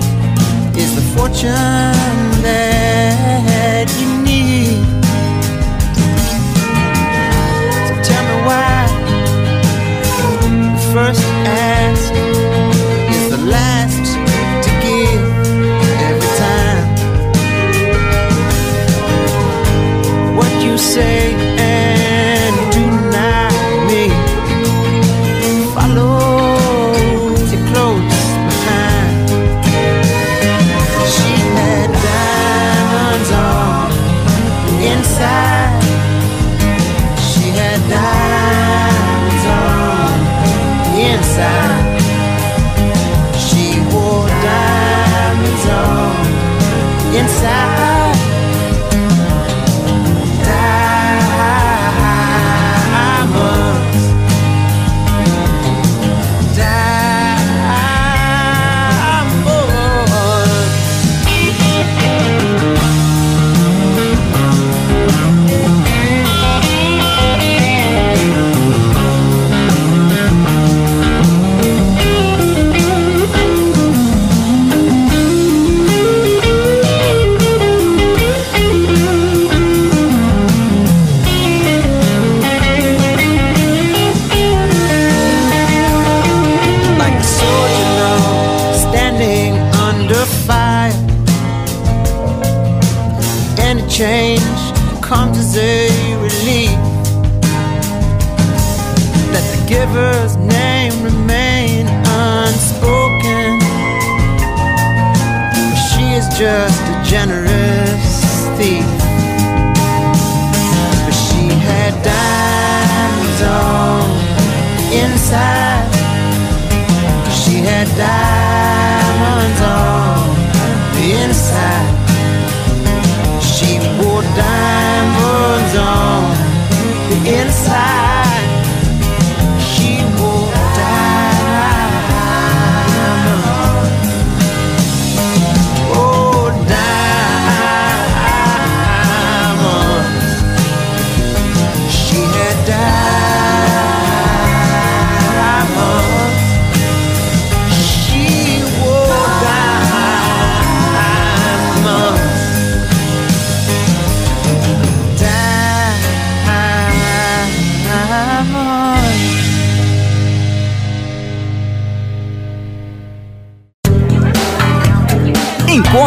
[0.74, 1.52] is the fortune
[2.42, 3.55] that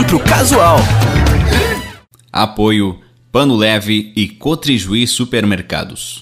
[0.10, 0.80] Encontro Casual.
[2.34, 2.99] Apoio
[3.32, 6.18] Pano Leve e Cotrijuí Supermercados.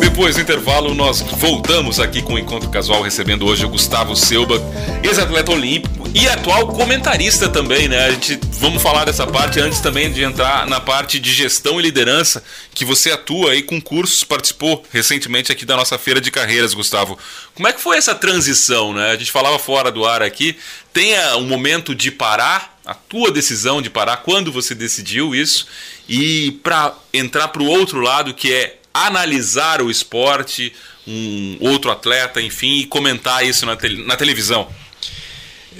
[0.00, 4.60] Depois do intervalo, nós voltamos aqui com o Encontro Casual, recebendo hoje o Gustavo Selba,
[5.04, 8.04] ex-atleta olímpico e atual comentarista também, né?
[8.06, 11.84] A gente vamos falar dessa parte antes também de entrar na parte de gestão e
[11.84, 12.42] liderança,
[12.74, 17.16] que você atua aí com cursos, participou recentemente aqui da nossa feira de carreiras, Gustavo.
[17.54, 19.12] Como é que foi essa transição, né?
[19.12, 20.56] A gente falava fora do ar aqui,
[20.92, 25.66] tem um momento de parar, a tua decisão de parar, quando você decidiu isso,
[26.08, 30.72] e para entrar para o outro lado, que é analisar o esporte,
[31.06, 34.68] um outro atleta, enfim, e comentar isso na, tele- na televisão.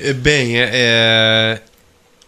[0.01, 1.61] É, Bem, é, é,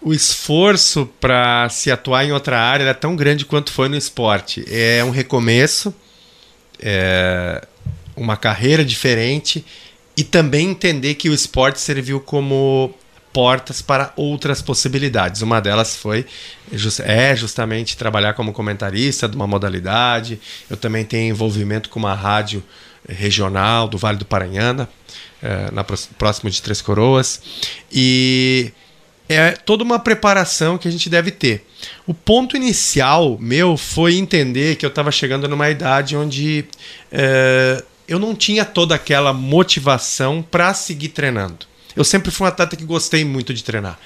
[0.00, 4.64] o esforço para se atuar em outra área é tão grande quanto foi no esporte.
[4.68, 5.92] É um recomeço,
[6.78, 7.66] é
[8.14, 9.64] uma carreira diferente
[10.16, 12.94] e também entender que o esporte serviu como
[13.36, 15.42] portas para outras possibilidades.
[15.42, 16.24] Uma delas foi
[17.04, 20.40] é justamente trabalhar como comentarista de uma modalidade.
[20.70, 22.64] Eu também tenho envolvimento com uma rádio
[23.06, 24.88] regional do Vale do Paranhana,
[25.42, 27.42] eh, na pró- próximo de Três Coroas.
[27.92, 28.72] E
[29.28, 31.66] é toda uma preparação que a gente deve ter.
[32.06, 36.64] O ponto inicial meu foi entender que eu estava chegando numa idade onde
[37.12, 41.66] eh, eu não tinha toda aquela motivação para seguir treinando.
[41.96, 43.98] Eu sempre fui um atleta que gostei muito de treinar.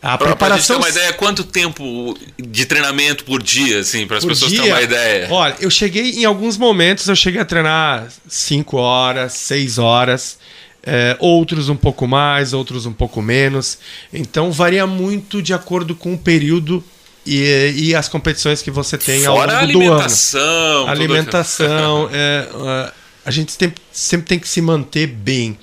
[0.00, 4.06] A Pra, pra gente ter preparação uma ideia, quanto tempo de treinamento por dia, assim,
[4.06, 5.28] para as pessoas dia, terem uma ideia?
[5.30, 10.38] Olha, eu cheguei em alguns momentos, eu cheguei a treinar 5 horas, 6 horas,
[10.82, 13.78] é, outros um pouco mais, outros um pouco menos.
[14.12, 16.84] Então varia muito de acordo com o período
[17.26, 19.92] e, e as competições que você tem ao Fora a longo do ano.
[19.92, 20.88] alimentação.
[20.88, 22.92] Alimentação, é,
[23.24, 23.52] a gente
[23.90, 25.58] sempre tem que se manter bem,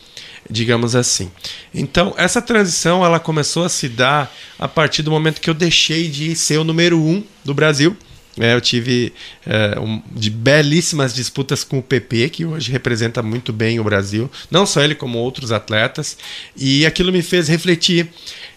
[0.52, 1.32] digamos assim.
[1.74, 6.08] Então, essa transição ela começou a se dar a partir do momento que eu deixei
[6.10, 7.96] de ser o número um do Brasil.
[8.40, 9.12] É, eu tive
[9.46, 14.32] é, um- de belíssimas disputas com o PP, que hoje representa muito bem o Brasil,
[14.50, 16.18] não só ele, como outros atletas,
[16.56, 18.08] e aquilo me fez refletir.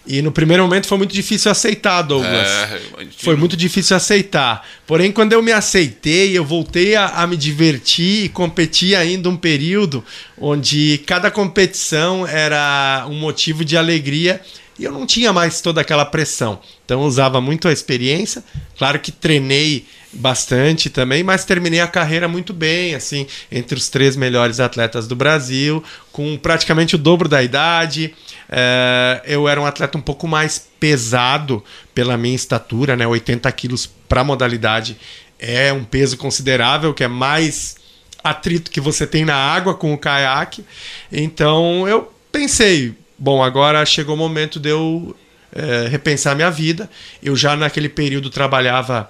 [0.07, 2.47] E no primeiro momento foi muito difícil aceitar, Douglas.
[2.47, 2.81] É.
[3.17, 4.67] Foi muito difícil aceitar.
[4.85, 9.37] Porém, quando eu me aceitei, eu voltei a, a me divertir e competir ainda um
[9.37, 10.03] período
[10.37, 14.41] onde cada competição era um motivo de alegria
[14.77, 16.59] e eu não tinha mais toda aquela pressão.
[16.83, 18.43] Então, eu usava muito a experiência.
[18.77, 19.85] Claro que treinei
[20.15, 25.15] bastante também, mas terminei a carreira muito bem, assim, entre os três melhores atletas do
[25.15, 28.13] Brasil, com praticamente o dobro da idade.
[28.49, 31.63] É, eu era um atleta um pouco mais pesado
[31.93, 33.05] pela minha estatura, né?
[33.05, 34.97] 80 quilos para modalidade
[35.39, 37.75] é um peso considerável, que é mais
[38.23, 40.65] atrito que você tem na água com o caiaque.
[41.11, 45.15] Então eu pensei, bom, agora chegou o momento de eu
[45.53, 46.89] é, repensar minha vida.
[47.21, 49.09] Eu já naquele período trabalhava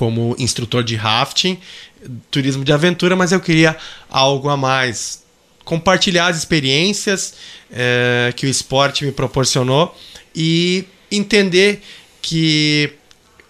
[0.00, 1.58] como instrutor de rafting,
[2.30, 3.76] turismo de aventura, mas eu queria
[4.08, 5.22] algo a mais.
[5.62, 7.34] Compartilhar as experiências
[7.70, 9.94] eh, que o esporte me proporcionou
[10.34, 11.82] e entender
[12.22, 12.94] que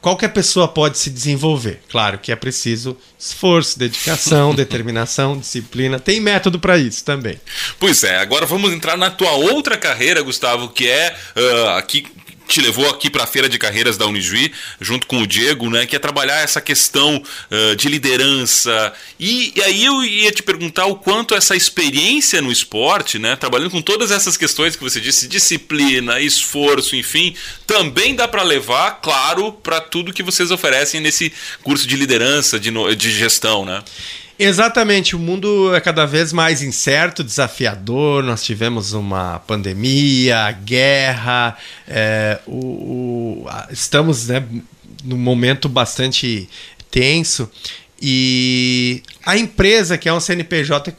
[0.01, 1.83] qualquer pessoa pode se desenvolver.
[1.89, 6.01] Claro que é preciso esforço, dedicação, determinação, disciplina.
[6.01, 7.41] Tem método para isso também.
[7.79, 12.05] Pois é, agora vamos entrar na tua outra carreira, Gustavo, que é ah, aqui
[12.51, 15.87] te levou aqui para a feira de carreiras da Unijuí, junto com o Diego, né,
[15.87, 18.93] que é trabalhar essa questão uh, de liderança.
[19.19, 23.71] E, e, aí eu ia te perguntar o quanto essa experiência no esporte, né, trabalhando
[23.71, 27.35] com todas essas questões que você disse, disciplina, esforço, enfim,
[27.67, 31.33] também dá para levar, claro, para tudo que vocês oferecem nesse
[31.63, 33.83] curso de liderança, de, de gestão, né?
[34.43, 38.23] Exatamente, o mundo é cada vez mais incerto, desafiador.
[38.23, 44.43] Nós tivemos uma pandemia, guerra, é, o, o, estamos né,
[45.05, 46.49] num momento bastante
[46.91, 47.51] tenso.
[48.01, 50.93] E a empresa, que é um CNPJ, é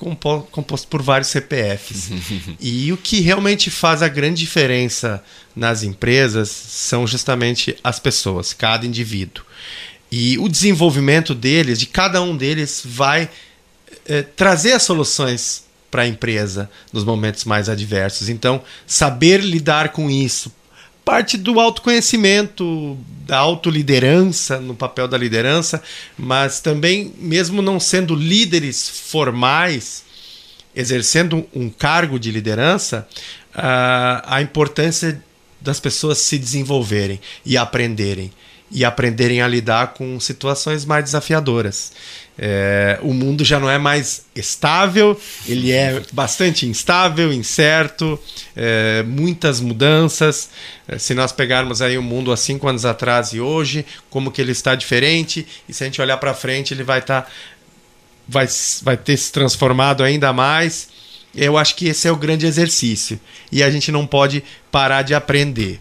[0.51, 2.11] composto por vários CPFs.
[2.61, 5.23] e o que realmente faz a grande diferença
[5.55, 9.43] nas empresas são justamente as pessoas, cada indivíduo.
[10.12, 13.30] E o desenvolvimento deles, de cada um deles, vai
[14.05, 18.30] é, trazer as soluções para a empresa nos momentos mais adversos.
[18.30, 20.51] Então, saber lidar com isso
[21.03, 25.82] parte do autoconhecimento, da autoliderança, no papel da liderança,
[26.18, 30.03] mas também, mesmo não sendo líderes formais,
[30.76, 33.07] exercendo um cargo de liderança,
[33.53, 35.22] a, a importância
[35.59, 38.32] das pessoas se desenvolverem e aprenderem
[38.72, 41.91] e aprenderem a lidar com situações mais desafiadoras.
[42.38, 48.17] É, o mundo já não é mais estável, ele é bastante instável, incerto,
[48.55, 50.49] é, muitas mudanças.
[50.88, 54.41] É, se nós pegarmos aí o mundo há cinco anos atrás e hoje, como que
[54.41, 57.32] ele está diferente, e se a gente olhar para frente, ele vai estar, tá,
[58.28, 58.47] vai,
[58.82, 60.89] vai ter se transformado ainda mais.
[61.36, 63.19] Eu acho que esse é o grande exercício
[63.51, 65.80] e a gente não pode parar de aprender.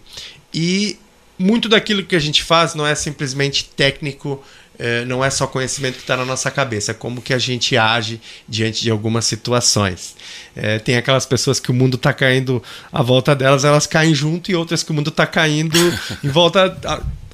[0.53, 0.97] E
[1.41, 4.43] muito daquilo que a gente faz não é simplesmente técnico,
[4.77, 7.77] é, não é só conhecimento que está na nossa cabeça, é como que a gente
[7.77, 10.15] age diante de algumas situações.
[10.55, 14.51] É, tem aquelas pessoas que o mundo está caindo à volta delas, elas caem junto,
[14.51, 15.77] e outras que o mundo está caindo
[16.23, 16.77] em volta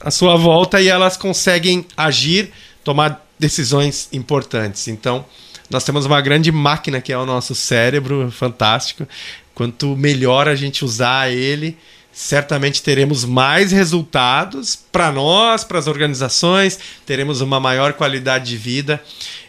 [0.01, 2.51] à sua volta e elas conseguem agir,
[2.84, 4.88] tomar decisões importantes.
[4.88, 5.26] Então,
[5.70, 9.08] nós temos uma grande máquina que é o nosso cérebro, fantástico.
[9.53, 11.78] Quanto melhor a gente usar ele,
[12.18, 18.99] certamente teremos mais resultados para nós, para as organizações, teremos uma maior qualidade de vida.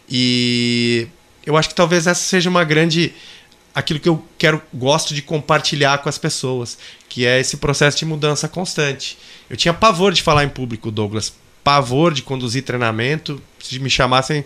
[0.07, 1.09] E
[1.47, 3.15] eu acho que talvez essa seja uma grande
[3.75, 6.77] aquilo que eu quero gosto de compartilhar com as pessoas,
[7.09, 9.17] que é esse processo de mudança constante.
[9.49, 11.33] Eu tinha pavor de falar em público, Douglas,
[11.65, 14.45] pavor de conduzir treinamento, se me chamassem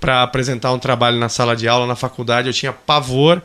[0.00, 3.42] para apresentar um trabalho na sala de aula na faculdade, eu tinha pavor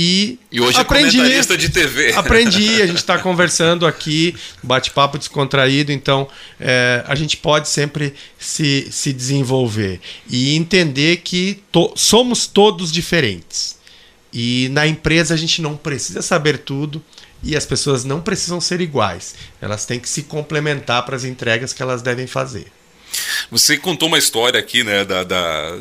[0.00, 2.12] e, e hoje aprendi, é comentarista de TV.
[2.14, 4.32] Aprendi, a gente está conversando aqui,
[4.62, 6.28] bate-papo descontraído, então
[6.60, 13.76] é, a gente pode sempre se, se desenvolver e entender que to, somos todos diferentes.
[14.32, 17.02] E na empresa a gente não precisa saber tudo
[17.42, 19.34] e as pessoas não precisam ser iguais.
[19.60, 22.68] Elas têm que se complementar para as entregas que elas devem fazer.
[23.50, 25.76] Você contou uma história aqui, né, da, da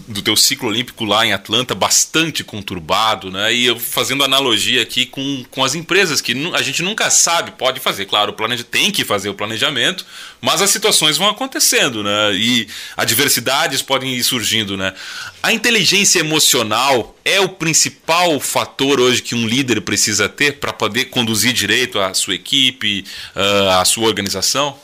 [0.00, 3.52] do, teu ciclo olímpico lá em Atlanta bastante conturbado, né?
[3.52, 7.80] E eu fazendo analogia aqui com, com as empresas que a gente nunca sabe, pode
[7.80, 10.06] fazer, claro, o planejamento tem que fazer o planejamento,
[10.40, 12.34] mas as situações vão acontecendo, né?
[12.34, 14.94] E adversidades podem ir surgindo, né?
[15.42, 21.06] A inteligência emocional é o principal fator hoje que um líder precisa ter para poder
[21.06, 24.76] conduzir direito a sua equipe, ah, a sua organização?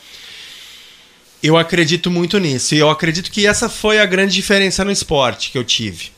[1.42, 2.74] Eu acredito muito nisso.
[2.74, 6.10] E eu acredito que essa foi a grande diferença no esporte que eu tive.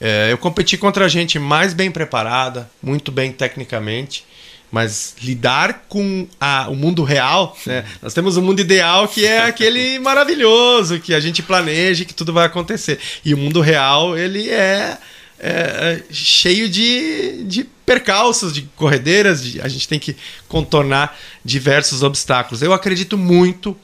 [0.00, 4.24] É, eu competi contra gente mais bem preparada, muito bem tecnicamente,
[4.70, 7.84] mas lidar com a, o mundo real, né?
[8.02, 12.32] nós temos um mundo ideal que é aquele maravilhoso, que a gente planeja que tudo
[12.32, 12.98] vai acontecer.
[13.24, 14.98] E o mundo real, ele é,
[15.38, 20.14] é, é cheio de, de percalços, de corredeiras, de, a gente tem que
[20.48, 22.60] contornar diversos obstáculos.
[22.60, 23.74] Eu acredito muito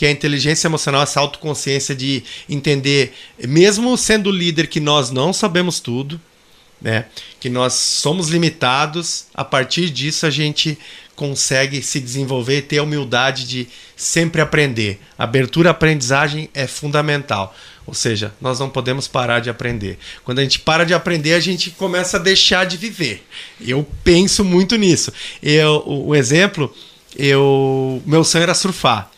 [0.00, 3.12] que a inteligência emocional, essa autoconsciência de entender,
[3.46, 6.18] mesmo sendo líder, que nós não sabemos tudo,
[6.80, 7.04] né?
[7.38, 10.78] que nós somos limitados, a partir disso a gente
[11.14, 14.98] consegue se desenvolver e ter a humildade de sempre aprender.
[15.18, 17.54] abertura à aprendizagem é fundamental.
[17.86, 19.98] Ou seja, nós não podemos parar de aprender.
[20.24, 23.22] Quando a gente para de aprender, a gente começa a deixar de viver.
[23.60, 25.12] Eu penso muito nisso.
[25.42, 26.74] Eu, o, o exemplo,
[27.14, 29.10] eu, meu sonho era surfar.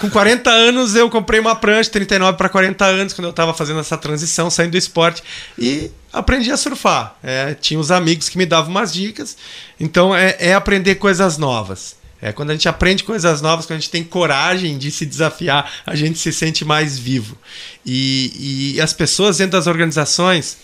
[0.00, 3.80] Com 40 anos, eu comprei uma prancha, 39 para 40 anos, quando eu estava fazendo
[3.80, 5.22] essa transição, saindo do esporte,
[5.58, 7.16] e aprendi a surfar.
[7.22, 9.36] É, tinha os amigos que me davam umas dicas.
[9.78, 11.96] Então, é, é aprender coisas novas.
[12.22, 15.70] É, quando a gente aprende coisas novas, quando a gente tem coragem de se desafiar,
[15.86, 17.36] a gente se sente mais vivo.
[17.84, 20.58] E, e as pessoas dentro das organizações,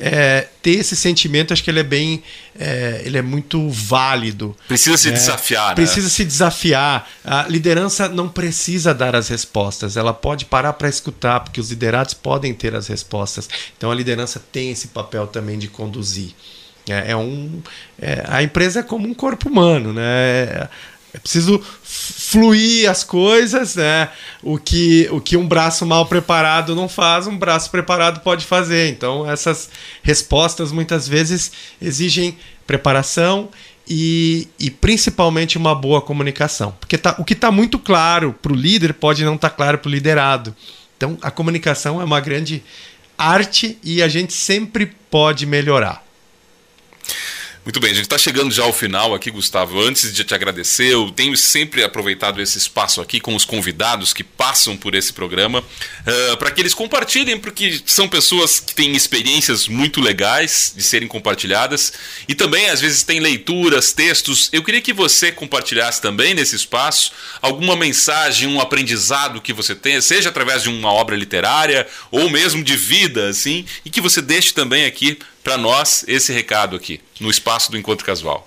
[0.00, 2.22] é, ter esse sentimento, acho que ele é bem.
[2.58, 4.56] É, ele é muito válido.
[4.66, 5.14] Precisa se né?
[5.14, 5.74] desafiar, né?
[5.74, 7.08] Precisa se desafiar.
[7.24, 12.14] A liderança não precisa dar as respostas, ela pode parar para escutar, porque os liderados
[12.14, 13.48] podem ter as respostas.
[13.76, 16.34] Então a liderança tem esse papel também de conduzir.
[16.88, 17.60] É, é um,
[18.00, 20.68] é, a empresa é como um corpo humano, né?
[21.18, 24.08] É preciso fluir as coisas, né?
[24.40, 28.88] O que, o que um braço mal preparado não faz, um braço preparado pode fazer.
[28.88, 29.68] Então, essas
[30.00, 31.50] respostas muitas vezes
[31.82, 33.48] exigem preparação
[33.88, 36.72] e, e principalmente uma boa comunicação.
[36.78, 39.78] Porque tá, o que está muito claro para o líder pode não estar tá claro
[39.78, 40.54] para o liderado.
[40.96, 42.62] Então, a comunicação é uma grande
[43.16, 46.07] arte e a gente sempre pode melhorar.
[47.68, 49.78] Muito bem, a gente está chegando já ao final aqui, Gustavo.
[49.78, 54.24] Antes de te agradecer, eu tenho sempre aproveitado esse espaço aqui com os convidados que
[54.24, 59.68] passam por esse programa, uh, para que eles compartilhem, porque são pessoas que têm experiências
[59.68, 61.92] muito legais de serem compartilhadas
[62.26, 64.48] e também às vezes tem leituras, textos.
[64.50, 67.12] Eu queria que você compartilhasse também nesse espaço
[67.42, 72.64] alguma mensagem, um aprendizado que você tenha, seja através de uma obra literária ou mesmo
[72.64, 75.18] de vida, assim, e que você deixe também aqui
[75.48, 78.46] para nós esse recado aqui, no espaço do Encontro Casual.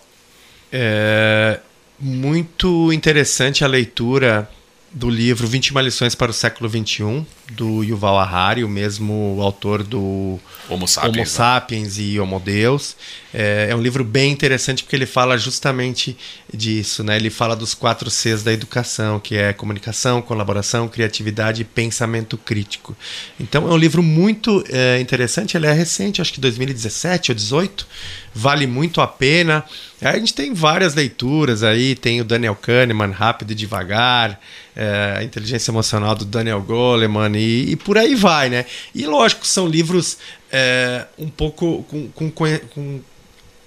[0.71, 1.59] É
[1.99, 4.47] muito interessante a leitura
[4.91, 10.39] do livro 21 lições para o século XXI, do Yuval Harari, o mesmo autor do
[10.69, 12.03] Homo Sapiens, Homo Sapiens né?
[12.03, 12.95] e Homo Deus.
[13.33, 16.17] É, é, um livro bem interessante porque ele fala justamente
[16.53, 17.15] disso, né?
[17.15, 22.95] Ele fala dos quatro Cs da educação, que é comunicação, colaboração, criatividade e pensamento crítico.
[23.39, 27.87] Então é um livro muito é, interessante, ele é recente, acho que 2017 ou 2018,
[28.33, 29.63] vale muito a pena.
[30.01, 34.39] A gente tem várias leituras aí, tem o Daniel Kahneman, Rápido e Devagar,
[34.75, 38.65] é, a inteligência emocional do Daniel Goleman e, e, por aí vai, né?
[38.93, 40.17] E lógico, são livros
[40.51, 43.01] é, um pouco com, com, com,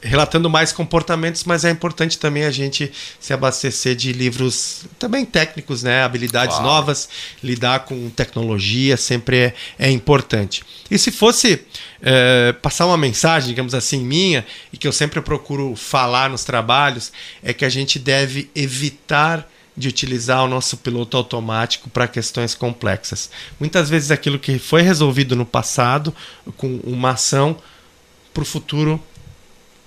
[0.05, 5.83] relatando mais comportamentos, mas é importante também a gente se abastecer de livros também técnicos,
[5.83, 6.03] né?
[6.03, 6.65] Habilidades Uau.
[6.65, 7.09] novas,
[7.43, 10.63] lidar com tecnologia sempre é, é importante.
[10.91, 11.63] E se fosse
[12.03, 17.11] é, passar uma mensagem, digamos assim, minha, e que eu sempre procuro falar nos trabalhos,
[17.43, 23.31] é que a gente deve evitar de utilizar o nosso piloto automático para questões complexas.
[23.59, 26.15] Muitas vezes aquilo que foi resolvido no passado
[26.57, 27.57] com uma ação
[28.33, 29.03] para o futuro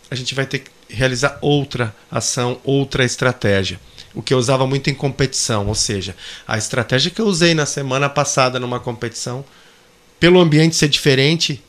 [0.10, 3.80] a gente vai ter que realizar outra ação, outra estratégia.
[4.14, 6.16] O que eu usava muito em competição, ou seja,
[6.48, 9.44] a estratégia que eu usei na semana passada numa competição,
[10.20, 11.62] pelo ambiente ser diferente,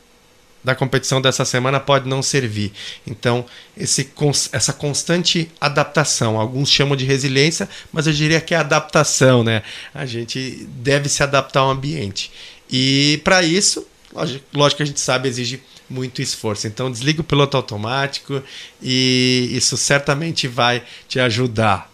[0.63, 2.71] da competição dessa semana pode não servir.
[3.07, 3.45] Então,
[3.77, 4.11] esse,
[4.51, 9.63] essa constante adaptação, alguns chamam de resiliência, mas eu diria que é adaptação, né?
[9.93, 12.31] A gente deve se adaptar ao ambiente.
[12.69, 16.67] E para isso, lógico, lógico que a gente sabe, exige muito esforço.
[16.67, 18.43] Então, desliga o piloto automático
[18.81, 21.89] e isso certamente vai te ajudar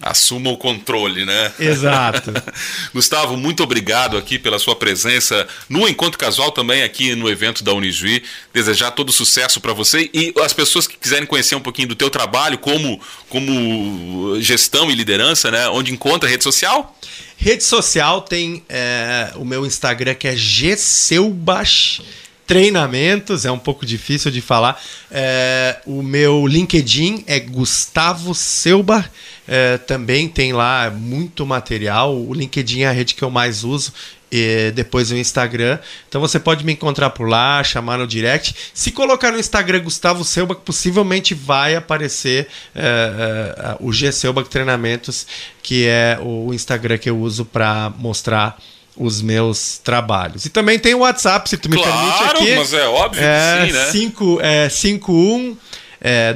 [0.00, 1.52] Assuma o controle, né?
[1.58, 2.32] Exato.
[2.94, 7.72] Gustavo, muito obrigado aqui pela sua presença no Encontro Casual, também aqui no evento da
[7.72, 8.22] Unijuí.
[8.52, 12.10] Desejar todo sucesso para você e as pessoas que quiserem conhecer um pouquinho do teu
[12.10, 15.68] trabalho como, como gestão e liderança, né?
[15.68, 16.96] Onde encontra rede social?
[17.36, 22.02] Rede social tem é, o meu Instagram que é gseubach
[22.48, 24.82] treinamentos, é um pouco difícil de falar.
[25.10, 29.04] É, o meu LinkedIn é Gustavo Selba,
[29.48, 32.14] é, também tem lá muito material.
[32.14, 33.92] O LinkedIn é a rede que eu mais uso.
[34.30, 35.78] E depois o Instagram.
[36.06, 38.54] Então você pode me encontrar por lá, chamar no direct.
[38.74, 45.26] Se colocar no Instagram Gustavo Selba, possivelmente vai aparecer é, é, o G Selba Treinamentos,
[45.62, 48.60] que é o Instagram que eu uso para mostrar
[48.94, 50.44] os meus trabalhos.
[50.44, 52.56] E também tem o WhatsApp, se tu me claro, permite aqui.
[52.56, 53.84] mas é óbvio é, que sim, né?
[53.86, 55.56] 5, é, 51
[56.00, 56.34] é,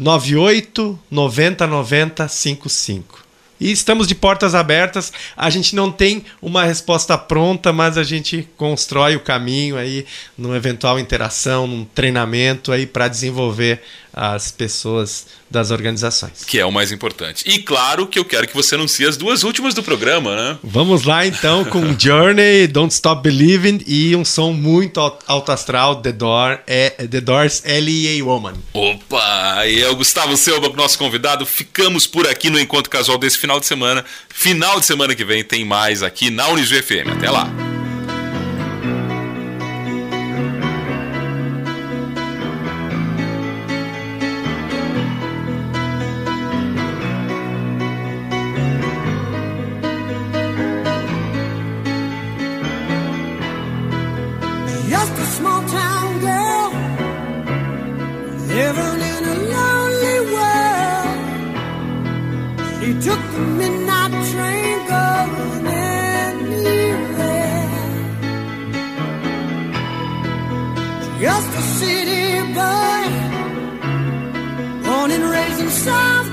[0.00, 3.20] 998 90 90 55.
[3.60, 5.12] E estamos de portas abertas.
[5.36, 10.06] A gente não tem uma resposta pronta, mas a gente constrói o caminho aí
[10.38, 13.82] numa eventual interação, num treinamento aí para desenvolver
[14.12, 16.44] as pessoas das organizações.
[16.44, 17.44] Que é o mais importante.
[17.46, 20.58] E claro que eu quero que você anuncie as duas últimas do programa, né?
[20.62, 26.12] Vamos lá então com Journey, Don't Stop Believing e um som muito alto astral, The,
[26.12, 28.24] Door, é, The Doors L.A.
[28.24, 28.54] Woman.
[28.72, 29.66] Opa!
[29.66, 31.44] E é o Gustavo Selva, nosso convidado.
[31.44, 34.04] Ficamos por aqui no Encontro Casual desse final de semana.
[34.28, 37.12] Final de semana que vem tem mais aqui na Unijuí FM.
[37.16, 37.79] Até lá!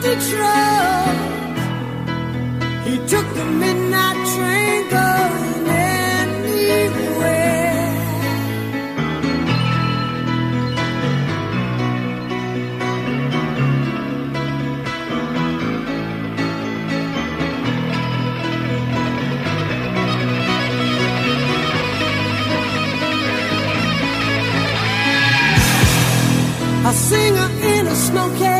[0.07, 1.17] the truck.
[2.87, 5.67] He took the midnight train going
[5.99, 6.77] anywhere.
[26.85, 28.56] I sing her in a smoky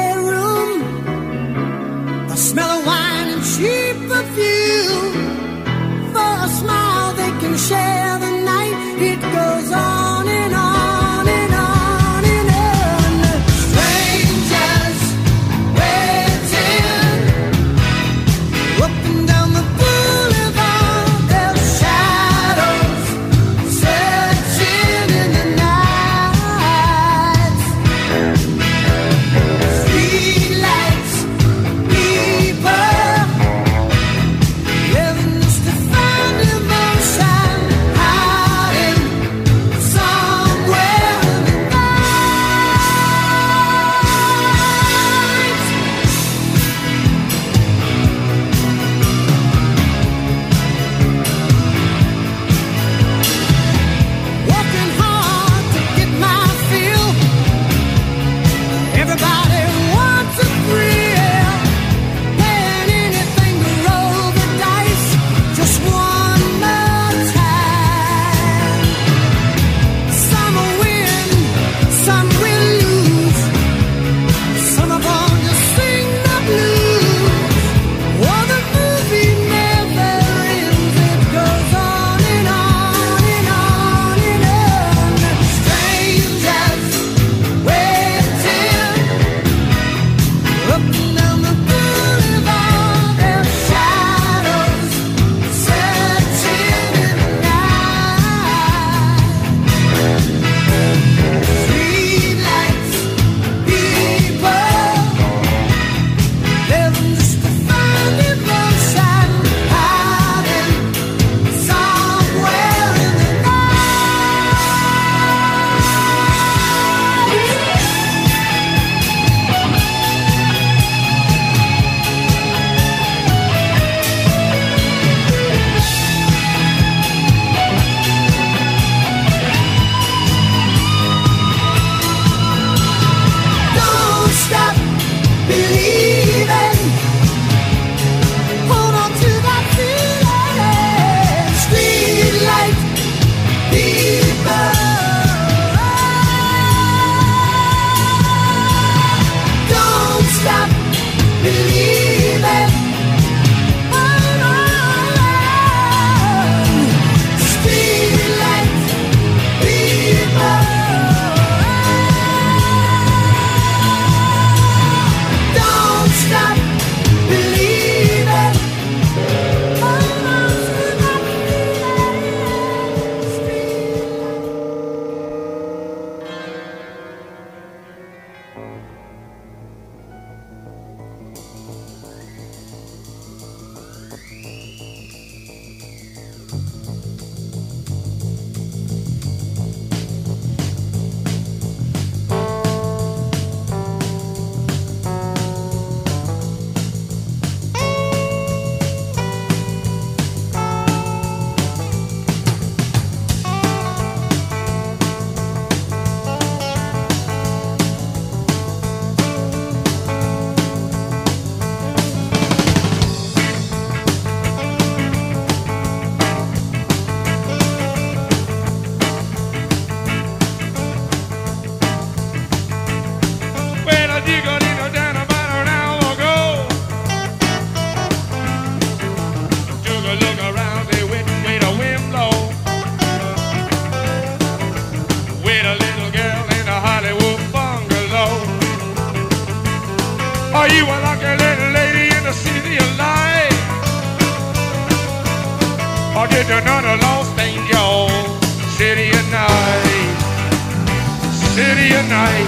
[251.97, 252.47] City good night.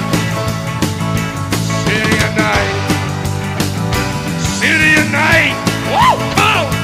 [1.84, 2.76] City of night.
[4.40, 5.56] City of night.
[5.90, 6.18] Woo!
[6.36, 6.79] Come on!